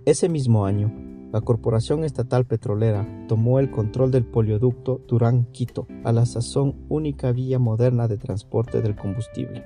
Ese 0.03 0.27
mismo 0.27 0.65
año, 0.65 0.93
la 1.31 1.39
Corporación 1.39 2.03
Estatal 2.03 2.45
Petrolera 2.45 3.07
tomó 3.29 3.61
el 3.61 3.71
control 3.71 4.11
del 4.11 4.25
polioducto 4.25 4.99
Durán-Quito, 5.07 5.87
a 6.03 6.11
la 6.11 6.25
sazón 6.25 6.75
única 6.89 7.31
vía 7.31 7.59
moderna 7.59 8.09
de 8.09 8.17
transporte 8.17 8.81
del 8.81 8.97
combustible. 8.97 9.63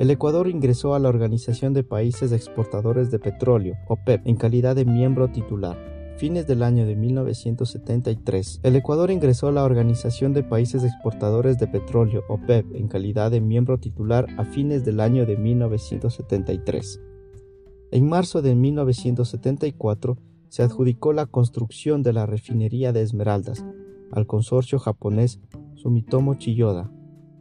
El 0.00 0.10
Ecuador 0.10 0.48
ingresó 0.48 0.96
a 0.96 0.98
la 0.98 1.10
Organización 1.10 1.74
de 1.74 1.84
Países 1.84 2.32
Exportadores 2.32 3.12
de 3.12 3.20
Petróleo, 3.20 3.76
OPEP, 3.86 4.26
en 4.26 4.34
calidad 4.34 4.74
de 4.74 4.84
miembro 4.84 5.30
titular. 5.30 5.99
Fines 6.20 6.46
del 6.46 6.62
año 6.62 6.84
de 6.84 6.96
1973, 6.96 8.60
el 8.62 8.76
Ecuador 8.76 9.10
ingresó 9.10 9.48
a 9.48 9.52
la 9.52 9.64
Organización 9.64 10.34
de 10.34 10.42
Países 10.42 10.84
Exportadores 10.84 11.58
de 11.58 11.66
Petróleo, 11.66 12.24
OPEP, 12.28 12.76
en 12.76 12.88
calidad 12.88 13.30
de 13.30 13.40
miembro 13.40 13.78
titular 13.78 14.26
a 14.36 14.44
fines 14.44 14.84
del 14.84 15.00
año 15.00 15.24
de 15.24 15.38
1973. 15.38 17.00
En 17.92 18.06
marzo 18.06 18.42
de 18.42 18.54
1974 18.54 20.18
se 20.50 20.62
adjudicó 20.62 21.14
la 21.14 21.24
construcción 21.24 22.02
de 22.02 22.12
la 22.12 22.26
refinería 22.26 22.92
de 22.92 23.00
Esmeraldas 23.00 23.64
al 24.12 24.26
consorcio 24.26 24.78
japonés 24.78 25.40
Sumitomo 25.74 26.34
Chiyoda, 26.34 26.92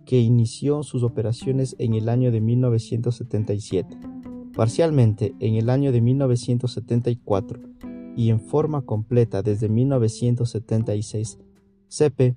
que 0.05 0.21
inició 0.21 0.83
sus 0.83 1.03
operaciones 1.03 1.75
en 1.79 1.95
el 1.95 2.07
año 2.07 2.31
de 2.31 2.39
1977, 2.39 3.97
parcialmente 4.55 5.35
en 5.41 5.55
el 5.55 5.69
año 5.69 5.91
de 5.91 5.99
1974 5.99 7.59
y 8.19 8.31
en 8.31 8.41
forma 8.41 8.81
completa 8.81 9.41
desde 9.41 9.69
1976. 9.69 11.39
CP 11.87 12.35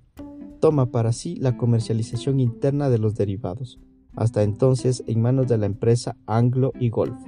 toma 0.60 0.92
para 0.92 1.10
sí 1.12 1.34
la 1.34 1.56
comercialización 1.56 2.38
interna 2.38 2.88
de 2.88 2.98
los 2.98 3.16
derivados, 3.16 3.80
hasta 4.14 4.44
entonces 4.44 5.02
en 5.08 5.20
manos 5.20 5.48
de 5.48 5.58
la 5.58 5.66
empresa 5.66 6.16
Anglo 6.26 6.72
y 6.78 6.90
Golf 6.90 7.18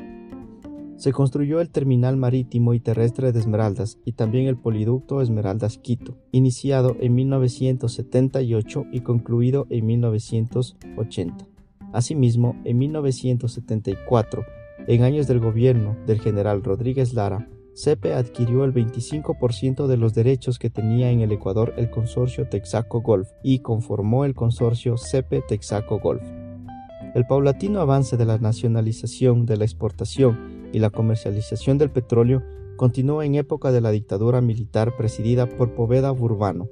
se 0.96 1.12
construyó 1.12 1.60
el 1.60 1.70
terminal 1.70 2.16
marítimo 2.16 2.72
y 2.74 2.80
terrestre 2.80 3.32
de 3.32 3.40
Esmeraldas 3.40 3.98
y 4.04 4.12
también 4.12 4.46
el 4.46 4.56
poliducto 4.56 5.20
Esmeraldas 5.20 5.76
Quito, 5.76 6.16
iniciado 6.30 6.96
en 7.00 7.16
1978 7.16 8.86
y 8.92 9.00
concluido 9.00 9.66
en 9.70 9.86
1980. 9.86 11.48
Asimismo, 11.92 12.56
en 12.64 12.78
1974, 12.78 14.44
en 14.86 15.02
años 15.02 15.26
del 15.26 15.40
gobierno 15.40 15.96
del 16.06 16.20
general 16.20 16.62
Rodríguez 16.62 17.12
Lara, 17.12 17.48
CEPE 17.74 18.14
adquirió 18.14 18.64
el 18.64 18.72
25% 18.72 19.88
de 19.88 19.96
los 19.96 20.14
derechos 20.14 20.60
que 20.60 20.70
tenía 20.70 21.10
en 21.10 21.20
el 21.20 21.32
Ecuador 21.32 21.74
el 21.76 21.90
consorcio 21.90 22.48
Texaco 22.48 23.00
Golf 23.00 23.28
y 23.42 23.58
conformó 23.58 24.24
el 24.24 24.34
consorcio 24.34 24.96
CEPE 24.96 25.42
Texaco 25.42 25.98
Golf. 25.98 26.22
El 27.14 27.26
paulatino 27.26 27.80
avance 27.80 28.16
de 28.16 28.24
la 28.24 28.38
nacionalización 28.38 29.44
de 29.44 29.56
la 29.56 29.64
exportación 29.64 30.68
y 30.72 30.78
la 30.78 30.90
comercialización 30.90 31.76
del 31.78 31.90
petróleo 31.90 32.42
continuó 32.76 33.22
en 33.22 33.34
época 33.34 33.72
de 33.72 33.80
la 33.80 33.90
dictadura 33.90 34.40
militar 34.40 34.96
presidida 34.96 35.48
por 35.48 35.74
Poveda 35.74 36.10
Burbano. 36.12 36.68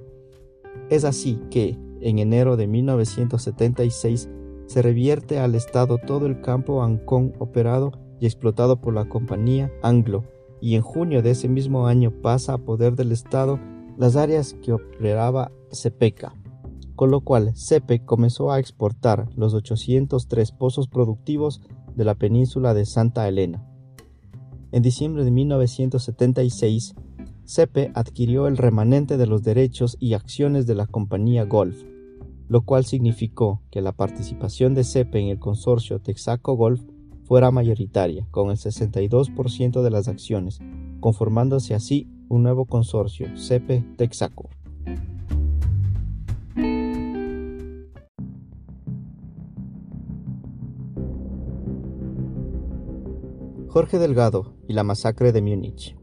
Es 0.88 1.04
así 1.04 1.38
que, 1.50 1.78
en 2.00 2.18
enero 2.18 2.56
de 2.56 2.66
1976, 2.66 4.29
se 4.66 4.83
revierte 4.83 5.38
al 5.38 5.55
Estado 5.55 5.98
todo 5.98 6.27
el 6.27 6.40
campo 6.40 6.83
Ancón 6.83 7.35
operado 7.38 7.92
y 8.20 8.27
explotado 8.27 8.81
por 8.81 8.94
la 8.94 9.09
compañía 9.09 9.70
Anglo, 9.83 10.24
y 10.62 10.77
en 10.77 10.83
junio 10.83 11.22
de 11.22 11.33
ese 11.33 11.48
mismo 11.48 11.88
año 11.88 12.12
pasa 12.22 12.55
a 12.55 12.59
poder 12.59 12.94
del 12.94 13.11
Estado 13.11 13.59
las 13.98 14.14
áreas 14.14 14.55
que 14.62 14.72
operaba 14.72 15.51
CEPECA, 15.72 16.35
con 16.94 17.11
lo 17.11 17.20
cual 17.20 17.53
CEPE 17.57 18.05
comenzó 18.05 18.53
a 18.53 18.61
exportar 18.61 19.29
los 19.37 19.55
803 19.55 20.53
pozos 20.53 20.87
productivos 20.87 21.61
de 21.96 22.05
la 22.05 22.14
península 22.14 22.75
de 22.75 22.87
Santa 22.87 23.27
Elena. 23.27 23.66
En 24.70 24.83
diciembre 24.83 25.25
de 25.25 25.33
1976, 25.33 26.94
CEPE 27.44 27.90
adquirió 27.94 28.46
el 28.46 28.57
remanente 28.57 29.16
de 29.16 29.27
los 29.27 29.42
derechos 29.42 29.96
y 29.98 30.14
acciones 30.14 30.68
de 30.68 30.77
la 30.77 30.87
compañía 30.87 31.44
Golf, 31.44 31.83
lo 32.48 32.62
cual 32.62 32.85
significó 32.85 33.62
que 33.72 33.83
la 33.83 33.92
participación 33.92 34.75
de 34.75 34.85
CEPE 34.85 35.18
en 35.18 35.29
el 35.29 35.40
consorcio 35.40 36.01
Texaco 36.01 36.55
Golf 36.55 36.83
fuera 37.33 37.51
mayoritaria, 37.51 38.27
con 38.31 38.51
el 38.51 38.59
62% 38.59 39.81
de 39.81 39.90
las 39.90 40.07
acciones, 40.07 40.61
conformándose 41.01 41.73
así 41.75 42.07
un 42.29 42.42
nuevo 42.42 42.66
consorcio, 42.66 43.27
CEPE 43.38 43.83
Texaco. 43.97 44.51
Jorge 53.68 53.99
Delgado 53.99 54.53
y 54.68 54.75
la 54.75 54.85
masacre 54.85 55.33
de 55.33 55.40
Múnich. 55.40 55.97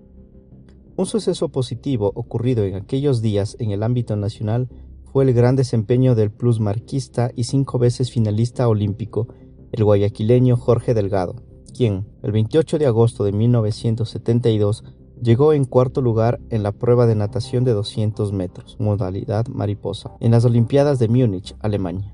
Un 0.95 1.05
suceso 1.05 1.49
positivo 1.49 2.11
ocurrido 2.15 2.63
en 2.63 2.73
aquellos 2.73 3.21
días 3.21 3.55
en 3.59 3.69
el 3.69 3.83
ámbito 3.83 4.15
nacional 4.15 4.67
fue 5.03 5.25
el 5.25 5.33
gran 5.33 5.55
desempeño 5.55 6.15
del 6.15 6.31
plusmarquista 6.31 7.29
y 7.35 7.43
cinco 7.43 7.77
veces 7.77 8.09
finalista 8.09 8.67
olímpico, 8.67 9.27
el 9.71 9.83
guayaquileño 9.83 10.57
Jorge 10.57 10.93
Delgado, 10.93 11.35
quien, 11.75 12.07
el 12.23 12.31
28 12.31 12.77
de 12.77 12.85
agosto 12.85 13.23
de 13.23 13.31
1972, 13.31 14.83
llegó 15.21 15.53
en 15.53 15.65
cuarto 15.65 16.01
lugar 16.01 16.39
en 16.49 16.63
la 16.63 16.71
prueba 16.71 17.05
de 17.05 17.15
natación 17.15 17.63
de 17.63 17.73
200 17.73 18.31
metros, 18.33 18.77
modalidad 18.79 19.47
mariposa, 19.47 20.11
en 20.19 20.31
las 20.31 20.45
Olimpiadas 20.45 20.99
de 20.99 21.07
Múnich, 21.07 21.55
Alemania. 21.59 22.13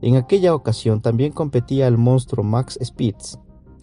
En 0.00 0.16
aquella 0.16 0.54
ocasión 0.54 1.00
también 1.00 1.32
competía 1.32 1.86
el 1.86 1.96
monstruo 1.96 2.44
Max 2.44 2.78
Spitz, 2.82 3.38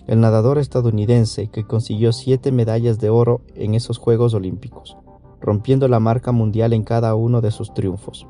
el 0.08 0.20
nadador 0.20 0.58
estadounidense 0.58 1.48
que 1.48 1.66
consiguió 1.66 2.12
siete 2.12 2.52
medallas 2.52 3.00
de 3.00 3.10
oro 3.10 3.42
en 3.56 3.76
esos 3.76 3.98
Juegos 3.98 4.34
Olímpicos, 4.34 4.98
rompiendo 5.40 5.88
la 5.88 6.00
marca 6.00 6.32
mundial 6.32 6.74
en 6.74 6.84
cada 6.84 7.16
uno 7.16 7.42
de 7.42 7.52
sus 7.52 7.74
triunfos. 7.74 8.28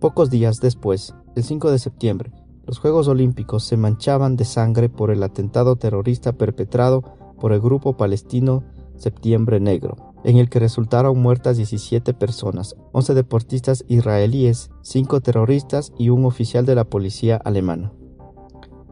Pocos 0.00 0.30
días 0.30 0.60
después, 0.60 1.14
el 1.34 1.42
5 1.42 1.70
de 1.70 1.78
septiembre, 1.78 2.32
los 2.66 2.78
Juegos 2.78 3.08
Olímpicos 3.08 3.64
se 3.64 3.76
manchaban 3.76 4.36
de 4.36 4.44
sangre 4.44 4.88
por 4.88 5.10
el 5.10 5.22
atentado 5.22 5.76
terrorista 5.76 6.32
perpetrado 6.32 7.02
por 7.38 7.52
el 7.52 7.60
grupo 7.60 7.96
palestino 7.96 8.64
Septiembre 8.96 9.60
Negro, 9.60 10.14
en 10.24 10.38
el 10.38 10.48
que 10.48 10.60
resultaron 10.60 11.20
muertas 11.20 11.56
17 11.56 12.14
personas, 12.14 12.76
11 12.92 13.14
deportistas 13.14 13.84
israelíes, 13.88 14.70
5 14.82 15.20
terroristas 15.20 15.92
y 15.98 16.08
un 16.08 16.24
oficial 16.24 16.64
de 16.64 16.74
la 16.74 16.84
policía 16.84 17.36
alemana. 17.36 17.92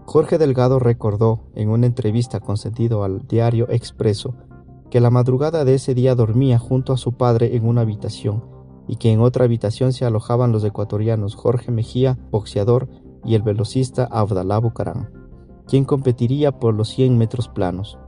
Jorge 0.05 0.37
Delgado 0.37 0.79
recordó 0.79 1.45
en 1.55 1.71
una 1.71 1.87
entrevista 1.87 2.41
concedido 2.41 3.05
al 3.05 3.27
diario 3.27 3.71
Expreso 3.71 4.35
que 4.91 5.01
la 5.01 5.11
madrugada 5.11 5.65
de 5.65 5.75
ese 5.75 5.95
día 5.95 6.15
dormía 6.15 6.59
junto 6.59 6.93
a 6.93 6.99
su 6.99 7.13
padre 7.13 7.57
en 7.57 7.67
una 7.67 7.81
habitación 7.81 8.45
y 8.87 8.97
que 8.97 9.11
en 9.11 9.21
otra 9.21 9.45
habitación 9.45 9.93
se 9.93 10.05
alojaban 10.05 10.53
los 10.53 10.65
ecuatorianos 10.65 11.35
Jorge 11.35 11.71
Mejía, 11.71 12.19
boxeador, 12.31 12.89
y 13.25 13.35
el 13.35 13.43
velocista 13.43 14.05
Abdalá 14.05 14.59
Bucarán, 14.59 15.11
quien 15.67 15.85
competiría 15.85 16.59
por 16.59 16.75
los 16.75 16.89
100 16.89 17.19
metros 17.19 17.49
planos. 17.49 17.99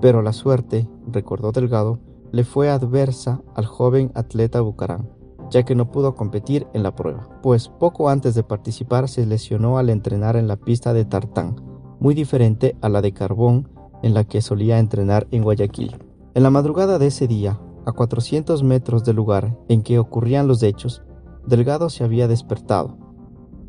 Pero 0.00 0.22
la 0.22 0.32
suerte, 0.32 0.88
recordó 1.06 1.52
Delgado, 1.52 1.98
le 2.30 2.44
fue 2.44 2.70
adversa 2.70 3.42
al 3.54 3.66
joven 3.66 4.10
atleta 4.14 4.60
Bucarán 4.60 5.22
ya 5.52 5.64
que 5.64 5.74
no 5.74 5.90
pudo 5.90 6.14
competir 6.14 6.66
en 6.72 6.82
la 6.82 6.96
prueba, 6.96 7.28
pues 7.42 7.68
poco 7.68 8.08
antes 8.08 8.34
de 8.34 8.42
participar 8.42 9.08
se 9.08 9.26
lesionó 9.26 9.76
al 9.76 9.90
entrenar 9.90 10.36
en 10.36 10.48
la 10.48 10.56
pista 10.56 10.94
de 10.94 11.04
tartán, 11.04 11.56
muy 12.00 12.14
diferente 12.14 12.74
a 12.80 12.88
la 12.88 13.02
de 13.02 13.12
carbón 13.12 13.68
en 14.02 14.14
la 14.14 14.24
que 14.24 14.40
solía 14.40 14.78
entrenar 14.78 15.28
en 15.30 15.42
Guayaquil. 15.42 15.98
En 16.34 16.42
la 16.42 16.50
madrugada 16.50 16.98
de 16.98 17.08
ese 17.08 17.28
día, 17.28 17.60
a 17.84 17.92
400 17.92 18.62
metros 18.62 19.04
del 19.04 19.16
lugar 19.16 19.58
en 19.68 19.82
que 19.82 19.98
ocurrían 19.98 20.48
los 20.48 20.62
hechos, 20.62 21.02
Delgado 21.46 21.90
se 21.90 22.02
había 22.02 22.28
despertado. 22.28 22.96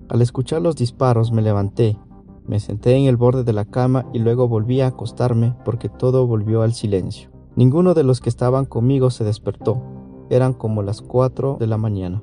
Al 0.09 0.21
escuchar 0.21 0.61
los 0.61 0.75
disparos 0.75 1.31
me 1.31 1.41
levanté, 1.41 1.97
me 2.45 2.59
senté 2.59 2.95
en 2.95 3.05
el 3.05 3.17
borde 3.17 3.43
de 3.43 3.53
la 3.53 3.65
cama 3.65 4.05
y 4.13 4.19
luego 4.19 4.47
volví 4.47 4.81
a 4.81 4.87
acostarme 4.87 5.55
porque 5.63 5.89
todo 5.89 6.27
volvió 6.27 6.61
al 6.61 6.73
silencio. 6.73 7.29
Ninguno 7.55 7.93
de 7.93 8.03
los 8.03 8.19
que 8.19 8.29
estaban 8.29 8.65
conmigo 8.65 9.09
se 9.11 9.23
despertó, 9.23 9.81
eran 10.29 10.53
como 10.53 10.81
las 10.83 11.01
cuatro 11.01 11.57
de 11.59 11.67
la 11.67 11.77
mañana. 11.77 12.21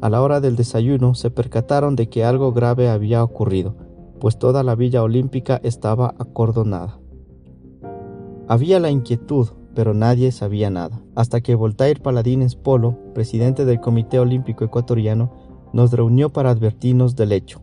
A 0.00 0.10
la 0.10 0.22
hora 0.22 0.40
del 0.40 0.56
desayuno 0.56 1.14
se 1.14 1.30
percataron 1.30 1.96
de 1.96 2.08
que 2.08 2.24
algo 2.24 2.52
grave 2.52 2.88
había 2.88 3.24
ocurrido, 3.24 3.74
pues 4.20 4.38
toda 4.38 4.62
la 4.62 4.74
villa 4.74 5.02
olímpica 5.02 5.60
estaba 5.62 6.14
acordonada. 6.18 7.00
Había 8.48 8.80
la 8.80 8.90
inquietud, 8.90 9.48
pero 9.74 9.94
nadie 9.94 10.32
sabía 10.32 10.70
nada, 10.70 11.02
hasta 11.14 11.40
que 11.40 11.54
Voltaire 11.54 12.00
Paladines 12.00 12.56
Polo, 12.56 12.96
presidente 13.14 13.64
del 13.64 13.80
Comité 13.80 14.18
Olímpico 14.18 14.64
Ecuatoriano, 14.64 15.32
nos 15.72 15.92
reunió 15.92 16.30
para 16.30 16.50
advertirnos 16.50 17.16
del 17.16 17.32
hecho. 17.32 17.60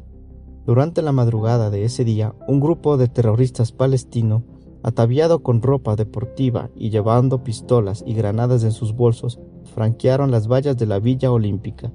Durante 0.66 1.02
la 1.02 1.12
madrugada 1.12 1.70
de 1.70 1.84
ese 1.84 2.04
día, 2.04 2.34
un 2.48 2.60
grupo 2.60 2.98
de 2.98 3.08
terroristas 3.08 3.72
palestinos, 3.72 4.44
ataviado 4.82 5.44
con 5.44 5.62
ropa 5.62 5.96
deportiva 5.96 6.70
y 6.76 6.90
llevando 6.90 7.44
pistolas 7.44 8.04
y 8.06 8.14
granadas 8.14 8.64
en 8.64 8.72
sus 8.72 8.94
bolsos, 8.96 9.40
franquearon 9.74 10.32
las 10.32 10.48
vallas 10.48 10.78
de 10.78 10.86
la 10.86 11.00
Villa 11.00 11.32
Olímpica, 11.32 11.92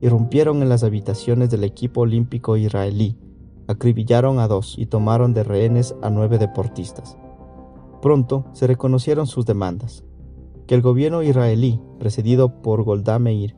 irrumpieron 0.00 0.62
en 0.62 0.68
las 0.68 0.82
habitaciones 0.82 1.50
del 1.50 1.64
equipo 1.64 2.02
olímpico 2.02 2.56
israelí, 2.56 3.16
acribillaron 3.68 4.38
a 4.38 4.48
dos 4.48 4.74
y 4.76 4.86
tomaron 4.86 5.34
de 5.34 5.44
rehenes 5.44 5.94
a 6.02 6.10
nueve 6.10 6.38
deportistas. 6.38 7.16
Pronto 8.00 8.46
se 8.52 8.66
reconocieron 8.66 9.26
sus 9.28 9.46
demandas, 9.46 10.04
que 10.66 10.74
el 10.74 10.82
gobierno 10.82 11.22
israelí, 11.22 11.80
precedido 11.98 12.62
por 12.62 12.82
Golda 12.82 13.18
Meir, 13.18 13.56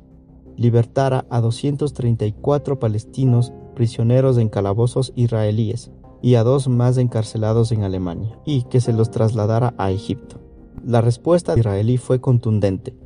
libertara 0.56 1.26
a 1.30 1.40
234 1.40 2.78
palestinos 2.78 3.52
prisioneros 3.74 4.38
en 4.38 4.48
calabozos 4.48 5.12
israelíes 5.16 5.90
y 6.22 6.36
a 6.36 6.42
dos 6.42 6.68
más 6.68 6.96
encarcelados 6.96 7.70
en 7.72 7.82
Alemania, 7.82 8.38
y 8.46 8.62
que 8.62 8.80
se 8.80 8.92
los 8.92 9.10
trasladara 9.10 9.74
a 9.76 9.90
Egipto. 9.90 10.40
La 10.82 11.00
respuesta 11.00 11.58
israelí 11.58 11.98
fue 11.98 12.20
contundente. 12.20 12.96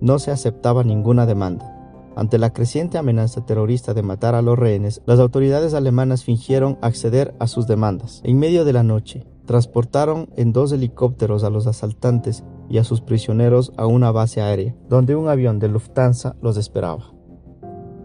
No 0.00 0.18
se 0.18 0.30
aceptaba 0.30 0.82
ninguna 0.82 1.26
demanda. 1.26 1.78
Ante 2.14 2.38
la 2.38 2.52
creciente 2.52 2.98
amenaza 2.98 3.46
terrorista 3.46 3.94
de 3.94 4.02
matar 4.02 4.34
a 4.34 4.42
los 4.42 4.58
rehenes, 4.58 5.02
las 5.06 5.18
autoridades 5.18 5.74
alemanas 5.74 6.24
fingieron 6.24 6.78
acceder 6.82 7.34
a 7.38 7.46
sus 7.46 7.66
demandas. 7.66 8.20
En 8.24 8.38
medio 8.38 8.64
de 8.64 8.72
la 8.72 8.82
noche, 8.82 9.26
transportaron 9.46 10.28
en 10.36 10.52
dos 10.52 10.72
helicópteros 10.72 11.44
a 11.44 11.50
los 11.50 11.66
asaltantes 11.66 12.44
y 12.72 12.78
a 12.78 12.84
sus 12.84 13.02
prisioneros 13.02 13.70
a 13.76 13.86
una 13.86 14.10
base 14.10 14.40
aérea, 14.40 14.74
donde 14.88 15.14
un 15.14 15.28
avión 15.28 15.58
de 15.58 15.68
Lufthansa 15.68 16.36
los 16.40 16.56
esperaba. 16.56 17.12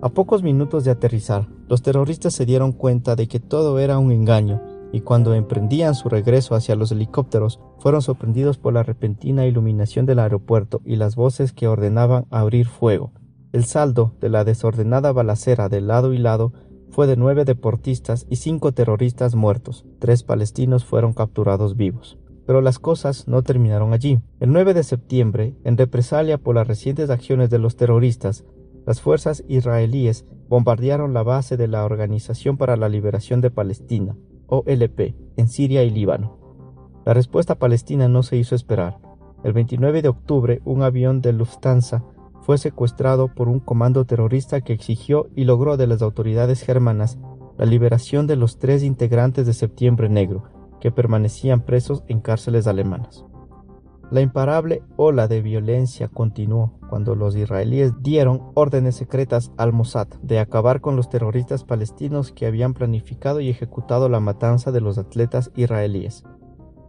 A 0.02 0.10
pocos 0.10 0.44
minutos 0.44 0.84
de 0.84 0.92
aterrizar, 0.92 1.48
los 1.70 1.82
terroristas 1.82 2.34
se 2.34 2.46
dieron 2.46 2.74
cuenta 2.74 3.16
de 3.16 3.30
que 3.30 3.40
todo 3.40 3.80
era 3.80 3.98
un 3.98 4.12
engaño 4.12 4.62
y 4.92 5.02
cuando 5.02 5.34
emprendían 5.34 5.96
su 5.96 6.10
regreso 6.10 6.54
hacia 6.54 6.76
los 6.76 6.92
helicópteros 6.92 7.62
fueron 7.80 8.02
sorprendidos 8.02 8.58
por 8.58 8.74
la 8.74 8.84
repentina 8.84 9.46
iluminación 9.46 10.06
del 10.06 10.20
aeropuerto 10.20 10.82
y 10.84 10.98
las 10.98 11.16
voces 11.16 11.54
que 11.54 11.70
ordenaban 11.70 12.26
abrir 12.30 12.68
fuego. 12.68 13.14
El 13.54 13.64
saldo 13.64 14.16
de 14.20 14.30
la 14.30 14.44
desordenada 14.44 15.14
balacera 15.14 15.70
de 15.70 15.80
lado 15.80 16.14
y 16.14 16.18
lado 16.18 16.52
fue 16.92 17.08
de 17.08 17.16
nueve 17.16 17.46
deportistas 17.46 18.26
y 18.30 18.36
cinco 18.36 18.74
terroristas 18.74 19.36
muertos. 19.36 19.86
Tres 20.00 20.24
palestinos 20.24 20.84
fueron 20.84 21.14
capturados 21.14 21.78
vivos. 21.78 22.18
Pero 22.48 22.62
las 22.62 22.80
cosas 22.80 23.28
no 23.28 23.44
terminaron 23.44 23.94
allí. 23.94 24.20
El 24.40 24.54
9 24.54 24.74
de 24.74 24.84
septiembre, 24.84 25.54
en 25.66 25.78
represalia 25.78 26.38
por 26.38 26.56
las 26.56 26.66
recientes 26.66 27.10
acciones 27.10 27.50
de 27.50 27.60
los 27.60 27.76
terroristas, 27.76 28.46
las 28.86 29.02
fuerzas 29.02 29.44
israelíes 29.50 30.26
bombardearon 30.48 31.14
la 31.14 31.24
base 31.24 31.58
de 31.58 31.68
la 31.68 31.84
Organización 31.84 32.56
para 32.56 32.78
la 32.78 32.88
Liberación 32.88 33.42
de 33.42 33.52
Palestina, 33.52 34.16
OLP, 34.48 35.14
en 35.36 35.50
Siria 35.50 35.84
y 35.84 35.90
Líbano. 35.90 36.40
La 37.06 37.14
respuesta 37.14 37.56
palestina 37.56 38.08
no 38.08 38.24
se 38.24 38.38
hizo 38.38 38.56
esperar. 38.56 38.98
El 39.44 39.52
29 39.52 40.02
de 40.02 40.08
octubre, 40.08 40.62
un 40.64 40.84
avión 40.84 41.22
de 41.22 41.34
Lufthansa 41.34 42.06
fue 42.42 42.58
secuestrado 42.58 43.28
por 43.28 43.50
un 43.50 43.60
comando 43.60 44.06
terrorista 44.06 44.62
que 44.62 44.72
exigió 44.72 45.28
y 45.36 45.44
logró 45.44 45.76
de 45.76 45.88
las 45.88 46.02
autoridades 46.02 46.62
germanas 46.62 47.18
la 47.58 47.66
liberación 47.66 48.26
de 48.26 48.38
los 48.38 48.58
tres 48.58 48.84
integrantes 48.84 49.46
de 49.46 49.54
Septiembre 49.54 50.08
Negro, 50.08 50.44
que 50.80 50.92
permanecían 50.92 51.62
presos 51.62 52.04
en 52.08 52.20
cárceles 52.20 52.68
alemanas. 52.68 53.26
La 54.10 54.22
imparable 54.22 54.84
ola 54.96 55.28
de 55.28 55.42
violencia 55.42 56.08
continuó 56.08 56.80
cuando 56.90 57.14
los 57.14 57.36
israelíes 57.36 57.92
dieron 58.02 58.52
órdenes 58.54 58.96
secretas 58.96 59.52
al 59.58 59.74
Mossad 59.74 60.08
de 60.22 60.40
acabar 60.40 60.80
con 60.80 60.96
los 60.96 61.10
terroristas 61.10 61.66
palestinos 61.66 62.32
que 62.32 62.46
habían 62.46 62.74
planificado 62.74 63.42
y 63.42 63.50
ejecutado 63.50 64.08
la 64.08 64.22
matanza 64.22 64.72
de 64.72 64.80
los 64.80 64.98
atletas 64.98 65.52
israelíes. 65.56 66.24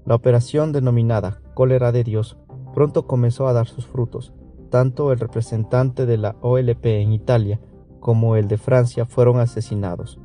La 0.07 0.15
operación 0.15 0.71
denominada 0.71 1.43
Cólera 1.55 1.91
de 1.91 2.05
Dios 2.05 2.39
pronto 2.73 3.09
comenzó 3.09 3.49
a 3.49 3.53
dar 3.53 3.67
sus 3.67 3.85
frutos. 3.85 4.33
Tanto 4.71 5.11
el 5.11 5.19
representante 5.19 6.07
de 6.07 6.19
la 6.19 6.37
OLP 6.41 6.87
en 6.87 7.13
Italia 7.13 7.61
como 7.99 8.37
el 8.37 8.47
de 8.47 8.59
Francia 8.59 9.07
fueron 9.07 9.41
asesinados. 9.41 10.21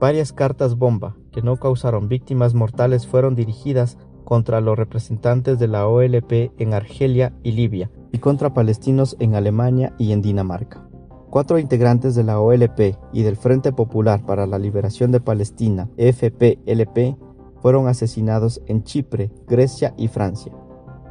Varias 0.00 0.32
cartas 0.32 0.76
bomba 0.76 1.16
que 1.36 1.42
no 1.42 1.58
causaron 1.58 2.08
víctimas 2.08 2.54
mortales 2.54 3.06
fueron 3.06 3.34
dirigidas 3.34 3.98
contra 4.24 4.62
los 4.62 4.74
representantes 4.74 5.58
de 5.58 5.68
la 5.68 5.86
OLP 5.86 6.50
en 6.56 6.72
Argelia 6.72 7.34
y 7.42 7.52
Libia, 7.52 7.90
y 8.10 8.20
contra 8.20 8.54
palestinos 8.54 9.18
en 9.20 9.34
Alemania 9.34 9.92
y 9.98 10.12
en 10.12 10.22
Dinamarca. 10.22 10.88
Cuatro 11.28 11.58
integrantes 11.58 12.14
de 12.14 12.24
la 12.24 12.40
OLP 12.40 12.96
y 13.12 13.22
del 13.22 13.36
Frente 13.36 13.70
Popular 13.70 14.24
para 14.24 14.46
la 14.46 14.58
Liberación 14.58 15.12
de 15.12 15.20
Palestina, 15.20 15.90
FPLP, 15.98 17.18
fueron 17.60 17.86
asesinados 17.86 18.62
en 18.64 18.82
Chipre, 18.82 19.30
Grecia 19.46 19.92
y 19.98 20.08
Francia. 20.08 20.54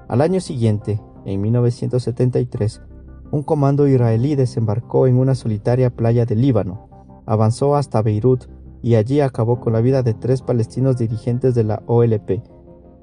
Al 0.07 0.21
año 0.21 0.41
siguiente, 0.41 0.99
en 1.25 1.39
1973, 1.39 2.81
un 3.29 3.43
comando 3.43 3.87
israelí 3.87 4.33
desembarcó 4.33 5.05
en 5.05 5.19
una 5.19 5.35
solitaria 5.35 5.91
playa 5.91 6.25
del 6.25 6.41
Líbano, 6.41 6.89
avanzó 7.27 7.75
hasta 7.75 8.01
Beirut 8.01 8.45
y 8.81 8.95
allí 8.95 9.19
acabó 9.19 9.59
con 9.59 9.73
la 9.73 9.81
vida 9.81 10.03
de 10.03 10.13
tres 10.13 10.41
palestinos 10.41 10.97
dirigentes 10.97 11.55
de 11.55 11.63
la 11.63 11.83
OLP, 11.87 12.41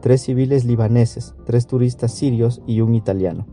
tres 0.00 0.22
civiles 0.22 0.64
libaneses, 0.64 1.34
tres 1.44 1.66
turistas 1.66 2.12
sirios 2.12 2.62
y 2.66 2.80
un 2.80 2.94
italiano. 2.94 3.46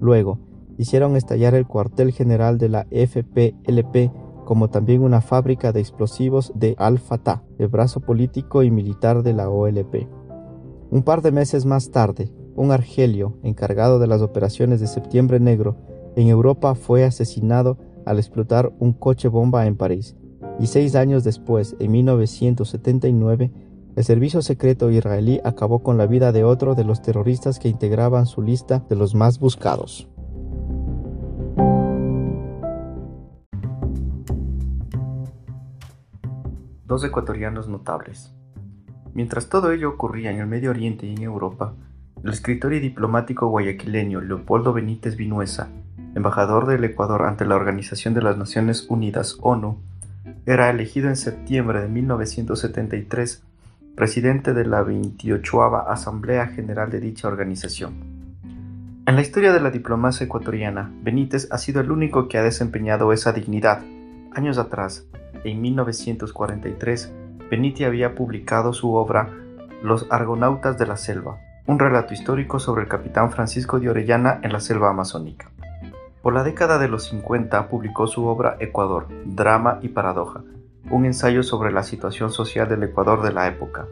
Luego, 0.00 0.38
hicieron 0.78 1.16
estallar 1.16 1.54
el 1.54 1.66
cuartel 1.66 2.12
general 2.12 2.58
de 2.58 2.68
la 2.68 2.86
FPLP 2.90 4.12
como 4.44 4.68
también 4.68 5.02
una 5.02 5.20
fábrica 5.20 5.72
de 5.72 5.80
explosivos 5.80 6.52
de 6.54 6.74
Al-Fatah, 6.78 7.42
el 7.58 7.68
brazo 7.68 8.00
político 8.00 8.62
y 8.62 8.70
militar 8.70 9.22
de 9.22 9.32
la 9.32 9.48
OLP. 9.48 10.08
Un 10.90 11.02
par 11.04 11.22
de 11.22 11.32
meses 11.32 11.64
más 11.64 11.90
tarde, 11.90 12.32
un 12.54 12.70
argelio 12.70 13.38
encargado 13.42 13.98
de 13.98 14.06
las 14.06 14.20
operaciones 14.20 14.80
de 14.80 14.88
Septiembre 14.88 15.40
Negro 15.40 15.76
en 16.16 16.28
Europa 16.28 16.74
fue 16.74 17.04
asesinado 17.04 17.78
al 18.04 18.18
explotar 18.18 18.72
un 18.78 18.92
coche 18.92 19.28
bomba 19.28 19.66
en 19.66 19.76
París, 19.76 20.16
y 20.58 20.66
seis 20.66 20.94
años 20.94 21.24
después, 21.24 21.76
en 21.80 21.92
1979, 21.92 23.50
el 23.94 24.04
servicio 24.04 24.40
secreto 24.40 24.90
israelí 24.90 25.40
acabó 25.44 25.82
con 25.82 25.98
la 25.98 26.06
vida 26.06 26.32
de 26.32 26.44
otro 26.44 26.74
de 26.74 26.84
los 26.84 27.02
terroristas 27.02 27.58
que 27.58 27.68
integraban 27.68 28.26
su 28.26 28.40
lista 28.40 28.84
de 28.88 28.96
los 28.96 29.14
más 29.14 29.38
buscados. 29.38 30.08
Dos 36.86 37.04
ecuatorianos 37.04 37.68
notables. 37.68 38.34
Mientras 39.14 39.48
todo 39.48 39.72
ello 39.72 39.90
ocurría 39.90 40.30
en 40.30 40.40
el 40.40 40.46
Medio 40.46 40.70
Oriente 40.70 41.06
y 41.06 41.14
en 41.14 41.22
Europa, 41.22 41.74
el 42.24 42.30
escritor 42.30 42.72
y 42.72 42.80
diplomático 42.80 43.48
guayaquileño 43.48 44.20
Leopoldo 44.22 44.72
Benítez 44.72 45.16
Vinuesa, 45.16 45.68
embajador 46.14 46.66
del 46.66 46.84
Ecuador 46.84 47.22
ante 47.22 47.44
la 47.44 47.56
Organización 47.56 48.14
de 48.14 48.22
las 48.22 48.38
Naciones 48.38 48.86
Unidas 48.88 49.36
ONU, 49.40 49.80
era 50.46 50.70
elegido 50.70 51.08
en 51.08 51.16
septiembre 51.16 51.80
de 51.80 51.88
1973 51.88 53.42
presidente 53.94 54.54
de 54.54 54.64
la 54.64 54.82
28 54.82 55.76
Asamblea 55.88 56.46
General 56.46 56.90
de 56.90 57.00
dicha 57.00 57.28
organización. 57.28 57.94
En 59.06 59.16
la 59.16 59.20
historia 59.20 59.52
de 59.52 59.60
la 59.60 59.70
diplomacia 59.70 60.24
ecuatoriana, 60.24 60.90
Benítez 61.02 61.48
ha 61.50 61.58
sido 61.58 61.80
el 61.80 61.90
único 61.90 62.28
que 62.28 62.38
ha 62.38 62.42
desempeñado 62.42 63.12
esa 63.12 63.32
dignidad. 63.32 63.82
Años 64.32 64.58
atrás, 64.58 65.06
en 65.44 65.60
1943, 65.60 67.12
Benítez 67.50 67.86
había 67.86 68.14
publicado 68.14 68.72
su 68.72 68.94
obra 68.94 69.28
Los 69.82 70.06
Argonautas 70.10 70.78
de 70.78 70.86
la 70.86 70.96
Selva, 70.96 71.38
un 71.66 71.78
relato 71.78 72.14
histórico 72.14 72.58
sobre 72.58 72.82
el 72.82 72.88
capitán 72.88 73.30
Francisco 73.30 73.78
de 73.78 73.90
Orellana 73.90 74.40
en 74.42 74.52
la 74.52 74.60
selva 74.60 74.90
amazónica. 74.90 75.50
Por 76.22 76.34
la 76.34 76.44
década 76.44 76.78
de 76.78 76.86
los 76.86 77.02
50 77.08 77.68
publicó 77.68 78.06
su 78.06 78.26
obra 78.26 78.56
Ecuador, 78.60 79.08
Drama 79.24 79.80
y 79.82 79.88
Paradoja, 79.88 80.44
un 80.88 81.04
ensayo 81.04 81.42
sobre 81.42 81.72
la 81.72 81.82
situación 81.82 82.30
social 82.30 82.68
del 82.68 82.84
Ecuador 82.84 83.22
de 83.22 83.32
la 83.32 83.48
época. 83.48 83.88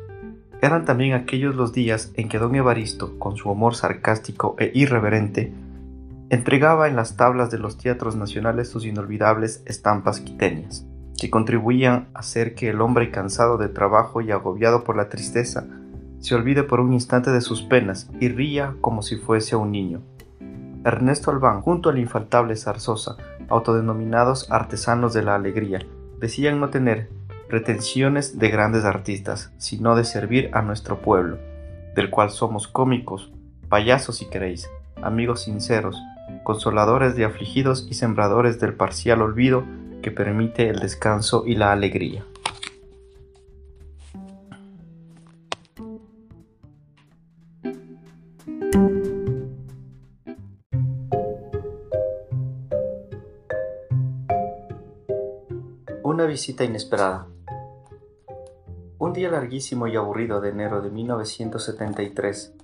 Eran 0.62 0.84
también 0.84 1.14
aquellos 1.14 1.56
los 1.56 1.72
días 1.72 2.12
en 2.14 2.28
que 2.28 2.38
don 2.38 2.54
Evaristo, 2.54 3.18
con 3.18 3.36
su 3.36 3.50
humor 3.50 3.74
sarcástico 3.74 4.54
e 4.60 4.70
irreverente, 4.74 5.52
entregaba 6.28 6.86
en 6.86 6.94
las 6.94 7.16
tablas 7.16 7.50
de 7.50 7.58
los 7.58 7.78
teatros 7.78 8.14
nacionales 8.14 8.68
sus 8.68 8.86
inolvidables 8.86 9.64
estampas 9.66 10.20
quiteñas, 10.20 10.86
que 11.18 11.30
contribuían 11.30 12.10
a 12.14 12.20
hacer 12.20 12.54
que 12.54 12.68
el 12.68 12.80
hombre 12.80 13.10
cansado 13.10 13.58
de 13.58 13.68
trabajo 13.68 14.20
y 14.20 14.30
agobiado 14.30 14.84
por 14.84 14.96
la 14.96 15.08
tristeza 15.08 15.66
se 16.20 16.36
olvide 16.36 16.62
por 16.62 16.78
un 16.78 16.92
instante 16.92 17.32
de 17.32 17.40
sus 17.40 17.62
penas 17.62 18.08
y 18.20 18.28
ría 18.28 18.76
como 18.80 19.02
si 19.02 19.16
fuese 19.16 19.56
un 19.56 19.72
niño. 19.72 20.02
Ernesto 20.84 21.30
Albán, 21.30 21.60
junto 21.60 21.90
al 21.90 21.98
infaltable 21.98 22.56
Zarzosa, 22.56 23.16
autodenominados 23.48 24.50
artesanos 24.50 25.12
de 25.12 25.22
la 25.22 25.34
alegría, 25.34 25.80
decían 26.18 26.58
no 26.58 26.70
tener 26.70 27.10
pretensiones 27.48 28.38
de 28.38 28.48
grandes 28.48 28.84
artistas, 28.84 29.52
sino 29.58 29.94
de 29.94 30.04
servir 30.04 30.50
a 30.54 30.62
nuestro 30.62 31.00
pueblo, 31.00 31.38
del 31.94 32.08
cual 32.08 32.30
somos 32.30 32.66
cómicos, 32.66 33.30
payasos 33.68 34.18
si 34.18 34.26
queréis, 34.30 34.70
amigos 35.02 35.42
sinceros, 35.42 36.00
consoladores 36.44 37.14
de 37.14 37.24
afligidos 37.24 37.86
y 37.90 37.94
sembradores 37.94 38.58
del 38.58 38.74
parcial 38.74 39.20
olvido 39.20 39.64
que 40.02 40.10
permite 40.10 40.68
el 40.68 40.78
descanso 40.78 41.44
y 41.46 41.56
la 41.56 41.72
alegría. 41.72 42.24
Visita 56.30 56.62
inesperada. 56.62 57.26
Un 58.98 59.12
día 59.12 59.30
larguísimo 59.30 59.88
y 59.88 59.96
aburrido 59.96 60.40
de 60.40 60.50
enero 60.50 60.80
de 60.80 60.88
1973, 60.88 62.54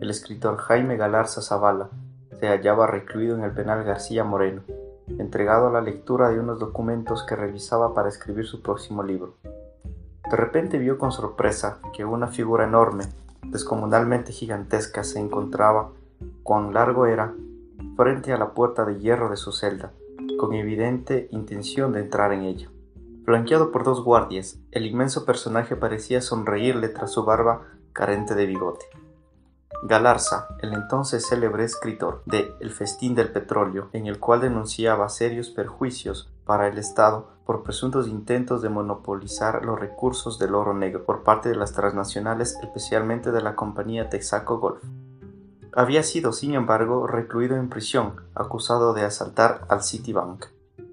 el 0.00 0.10
escritor 0.10 0.56
Jaime 0.58 0.96
Galarza 0.96 1.42
Zavala 1.42 1.90
se 2.38 2.46
hallaba 2.46 2.86
recluido 2.86 3.36
en 3.36 3.42
el 3.42 3.50
penal 3.50 3.82
García 3.82 4.22
Moreno, 4.22 4.62
entregado 5.18 5.66
a 5.66 5.72
la 5.72 5.80
lectura 5.80 6.30
de 6.30 6.38
unos 6.38 6.60
documentos 6.60 7.26
que 7.26 7.34
revisaba 7.34 7.92
para 7.92 8.08
escribir 8.08 8.46
su 8.46 8.62
próximo 8.62 9.02
libro. 9.02 9.34
De 10.30 10.36
repente 10.36 10.78
vio 10.78 10.96
con 10.96 11.10
sorpresa 11.10 11.80
que 11.92 12.04
una 12.04 12.28
figura 12.28 12.66
enorme, 12.68 13.02
descomunalmente 13.42 14.30
gigantesca, 14.30 15.02
se 15.02 15.18
encontraba, 15.18 15.90
cuán 16.44 16.72
largo 16.72 17.06
era, 17.06 17.34
frente 17.96 18.32
a 18.32 18.38
la 18.38 18.54
puerta 18.54 18.84
de 18.84 19.00
hierro 19.00 19.28
de 19.28 19.36
su 19.36 19.50
celda, 19.50 19.90
con 20.38 20.54
evidente 20.54 21.26
intención 21.32 21.92
de 21.92 22.00
entrar 22.02 22.32
en 22.32 22.42
ella. 22.42 22.70
Flanqueado 23.28 23.72
por 23.72 23.84
dos 23.84 24.02
guardias, 24.02 24.58
el 24.70 24.86
inmenso 24.86 25.26
personaje 25.26 25.76
parecía 25.76 26.22
sonreírle 26.22 26.88
tras 26.88 27.12
su 27.12 27.26
barba 27.26 27.60
carente 27.92 28.34
de 28.34 28.46
bigote. 28.46 28.86
Galarza, 29.82 30.48
el 30.62 30.72
entonces 30.72 31.26
célebre 31.28 31.64
escritor 31.64 32.22
de 32.24 32.54
El 32.58 32.70
festín 32.70 33.14
del 33.14 33.30
petróleo, 33.30 33.90
en 33.92 34.06
el 34.06 34.18
cual 34.18 34.40
denunciaba 34.40 35.10
serios 35.10 35.50
perjuicios 35.50 36.32
para 36.46 36.68
el 36.68 36.78
Estado 36.78 37.28
por 37.44 37.64
presuntos 37.64 38.08
intentos 38.08 38.62
de 38.62 38.70
monopolizar 38.70 39.62
los 39.62 39.78
recursos 39.78 40.38
del 40.38 40.54
oro 40.54 40.72
negro 40.72 41.04
por 41.04 41.22
parte 41.22 41.50
de 41.50 41.56
las 41.56 41.74
transnacionales, 41.74 42.56
especialmente 42.62 43.30
de 43.30 43.42
la 43.42 43.56
compañía 43.56 44.08
Texaco 44.08 44.58
Golf. 44.58 44.82
Había 45.74 46.02
sido, 46.02 46.32
sin 46.32 46.54
embargo, 46.54 47.06
recluido 47.06 47.56
en 47.56 47.68
prisión, 47.68 48.22
acusado 48.34 48.94
de 48.94 49.04
asaltar 49.04 49.66
al 49.68 49.82
Citibank. 49.82 50.46